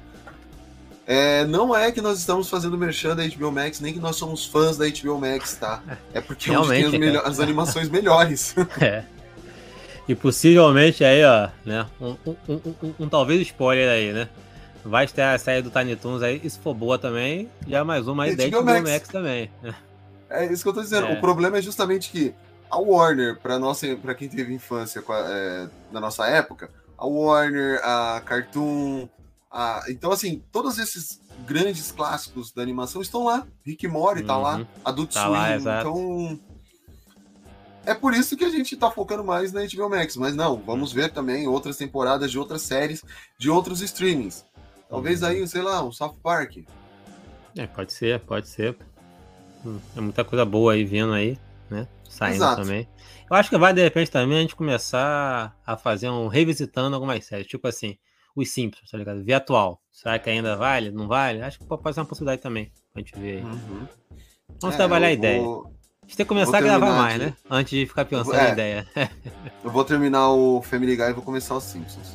É, 1.06 1.46
não 1.46 1.74
é 1.74 1.90
que 1.90 2.02
nós 2.02 2.18
estamos 2.18 2.50
fazendo 2.50 2.76
merchan 2.76 3.16
da 3.16 3.26
HBO 3.26 3.50
Max, 3.50 3.80
nem 3.80 3.94
que 3.94 3.98
nós 3.98 4.16
somos 4.16 4.44
fãs 4.44 4.76
da 4.76 4.84
HBO 4.86 5.18
Max, 5.18 5.56
tá? 5.56 5.82
É 6.12 6.20
porque 6.20 6.50
é 6.50 6.58
onde 6.58 6.90
tem 6.90 7.08
as, 7.08 7.14
é. 7.14 7.26
as 7.26 7.40
animações 7.40 7.88
melhores. 7.88 8.54
É. 8.80 9.04
E 10.06 10.14
possivelmente 10.14 11.04
aí, 11.04 11.22
ó, 11.22 11.50
né? 11.66 11.86
Um, 12.00 12.16
um, 12.26 12.36
um, 12.48 12.94
um, 13.00 13.08
talvez 13.10 13.42
spoiler 13.42 13.90
aí, 13.90 14.10
né? 14.10 14.26
Vai 14.82 15.06
ter 15.06 15.20
a 15.20 15.38
série 15.38 15.60
do 15.60 15.70
Tiny 15.70 15.96
Toons 15.96 16.22
aí, 16.22 16.48
se 16.48 16.58
for 16.58 16.72
boa 16.72 16.98
também, 16.98 17.50
já 17.66 17.84
mais 17.84 18.08
uma 18.08 18.24
aí 18.24 18.34
da 18.34 18.48
HBO 18.48 18.64
Max. 18.64 18.90
Max 18.90 19.08
também. 19.08 19.50
É 20.30 20.44
isso 20.44 20.62
que 20.62 20.68
eu 20.68 20.74
tô 20.74 20.82
dizendo. 20.82 21.06
É. 21.06 21.14
O 21.14 21.20
problema 21.22 21.56
é 21.56 21.62
justamente 21.62 22.10
que 22.10 22.34
a 22.70 22.78
Warner, 22.78 23.38
para 23.38 23.58
nossa, 23.58 23.86
para 23.96 24.14
quem 24.14 24.28
teve 24.28 24.52
infância 24.52 25.02
é, 25.08 25.68
na 25.90 26.00
nossa 26.00 26.26
época, 26.26 26.70
a 26.96 27.06
Warner, 27.06 27.80
a 27.82 28.20
Cartoon, 28.24 29.08
ah, 29.50 29.82
então, 29.88 30.12
assim, 30.12 30.42
todos 30.52 30.78
esses 30.78 31.20
grandes 31.46 31.90
clássicos 31.90 32.52
da 32.52 32.62
animação 32.62 33.00
estão 33.00 33.24
lá. 33.24 33.46
Rick 33.64 33.88
Mori 33.88 34.20
uhum. 34.20 34.26
tá 34.26 34.36
lá, 34.36 34.66
Adult 34.84 35.12
tá 35.12 35.24
Swim. 35.24 35.32
Lá, 35.32 35.56
então, 35.56 36.40
é 37.86 37.94
por 37.94 38.12
isso 38.12 38.36
que 38.36 38.44
a 38.44 38.50
gente 38.50 38.76
tá 38.76 38.90
focando 38.90 39.24
mais 39.24 39.52
na 39.52 39.62
HBO 39.62 39.88
Max. 39.88 40.16
Mas 40.16 40.36
não, 40.36 40.56
vamos 40.56 40.92
ver 40.92 41.12
também 41.12 41.46
outras 41.48 41.76
temporadas 41.76 42.30
de 42.30 42.38
outras 42.38 42.62
séries, 42.62 43.02
de 43.38 43.48
outros 43.48 43.80
streamings. 43.80 44.44
Talvez 44.88 45.22
uhum. 45.22 45.28
aí, 45.28 45.48
sei 45.48 45.62
lá, 45.62 45.82
um 45.82 45.92
South 45.92 46.16
Park. 46.22 46.58
É, 47.56 47.66
pode 47.66 47.92
ser, 47.92 48.20
pode 48.20 48.48
ser. 48.48 48.76
Hum, 49.64 49.78
é 49.96 50.00
muita 50.00 50.24
coisa 50.24 50.44
boa 50.44 50.74
aí 50.74 50.84
vindo 50.84 51.12
aí, 51.12 51.38
né? 51.70 51.88
Saindo 52.08 52.36
Exato. 52.36 52.62
também. 52.62 52.88
Eu 53.30 53.36
acho 53.36 53.50
que 53.50 53.58
vai, 53.58 53.72
de 53.74 53.82
repente, 53.82 54.10
também 54.10 54.38
a 54.38 54.40
gente 54.40 54.56
começar 54.56 55.54
a 55.64 55.76
fazer 55.76 56.08
um 56.08 56.28
revisitando 56.28 56.94
algumas 56.94 57.24
séries. 57.24 57.46
Tipo 57.46 57.68
assim, 57.68 57.98
os 58.34 58.50
Simpsons, 58.50 58.90
tá 58.90 58.96
ligado? 58.96 59.22
Ver 59.22 59.34
atual. 59.34 59.82
Será 59.92 60.18
que 60.18 60.30
ainda 60.30 60.56
vale? 60.56 60.90
Não 60.90 61.06
vale? 61.06 61.42
Acho 61.42 61.58
que 61.58 61.66
pode 61.66 61.94
ser 61.94 62.00
uma 62.00 62.06
possibilidade 62.06 62.40
também 62.40 62.72
pra 62.92 63.02
gente 63.02 63.18
ver 63.18 63.38
aí. 63.38 63.42
Uhum. 63.42 63.86
Vamos 64.60 64.74
é, 64.74 64.78
trabalhar 64.78 65.08
a 65.08 65.12
ideia. 65.12 65.42
Vou... 65.42 65.66
A 65.66 66.06
gente 66.06 66.16
tem 66.16 66.24
que 66.24 66.28
começar 66.28 66.56
a 66.56 66.60
gravar 66.62 66.92
mais, 66.96 67.16
aqui. 67.16 67.24
né? 67.26 67.36
Antes 67.50 67.70
de 67.70 67.86
ficar 67.86 68.06
pensando 68.06 68.34
é, 68.34 68.44
na 68.44 68.48
ideia. 68.50 68.86
eu 69.62 69.70
vou 69.70 69.84
terminar 69.84 70.30
o 70.30 70.62
Family 70.62 70.96
Guy 70.96 71.10
e 71.10 71.12
vou 71.12 71.22
começar 71.22 71.54
os 71.54 71.64
Simpsons. 71.64 72.14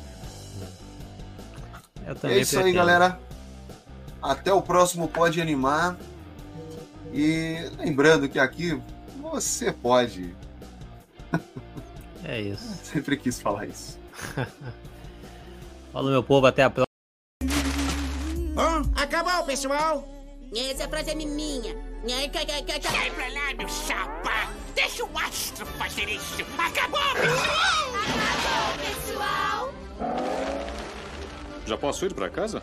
é 2.04 2.38
isso 2.38 2.56
pretendo. 2.56 2.66
aí, 2.66 2.72
galera. 2.72 3.20
Até 4.20 4.52
o 4.52 4.60
próximo 4.60 5.06
Pode 5.06 5.40
Animar. 5.40 5.96
E 7.12 7.70
lembrando 7.78 8.28
que 8.28 8.40
aqui 8.40 8.80
você 9.34 9.72
pode. 9.72 10.34
É 12.24 12.40
isso. 12.40 12.84
Sempre 12.84 13.16
quis 13.16 13.40
falar 13.40 13.66
isso. 13.66 13.98
Fala, 15.92 16.10
meu 16.10 16.22
povo, 16.22 16.46
até 16.46 16.62
a 16.62 16.70
próxima. 16.70 16.84
Acabou, 18.94 19.44
pessoal! 19.44 20.08
Essa 20.54 20.84
é 20.84 20.88
frase 20.88 21.10
é 21.10 21.14
minha. 21.14 21.74
Sai 22.06 23.10
pra 23.10 23.28
lá, 23.28 23.54
meu 23.58 23.68
chapa! 23.68 24.50
Deixa 24.74 25.04
o 25.04 25.18
astro 25.18 25.66
fazer 25.66 26.08
isso! 26.08 26.42
Acabou, 26.56 27.00
pessoal! 27.14 27.90
Acabou, 28.30 28.72
pessoal! 28.84 29.74
Já 31.66 31.76
posso 31.76 32.06
ir 32.06 32.14
pra 32.14 32.30
casa? 32.30 32.62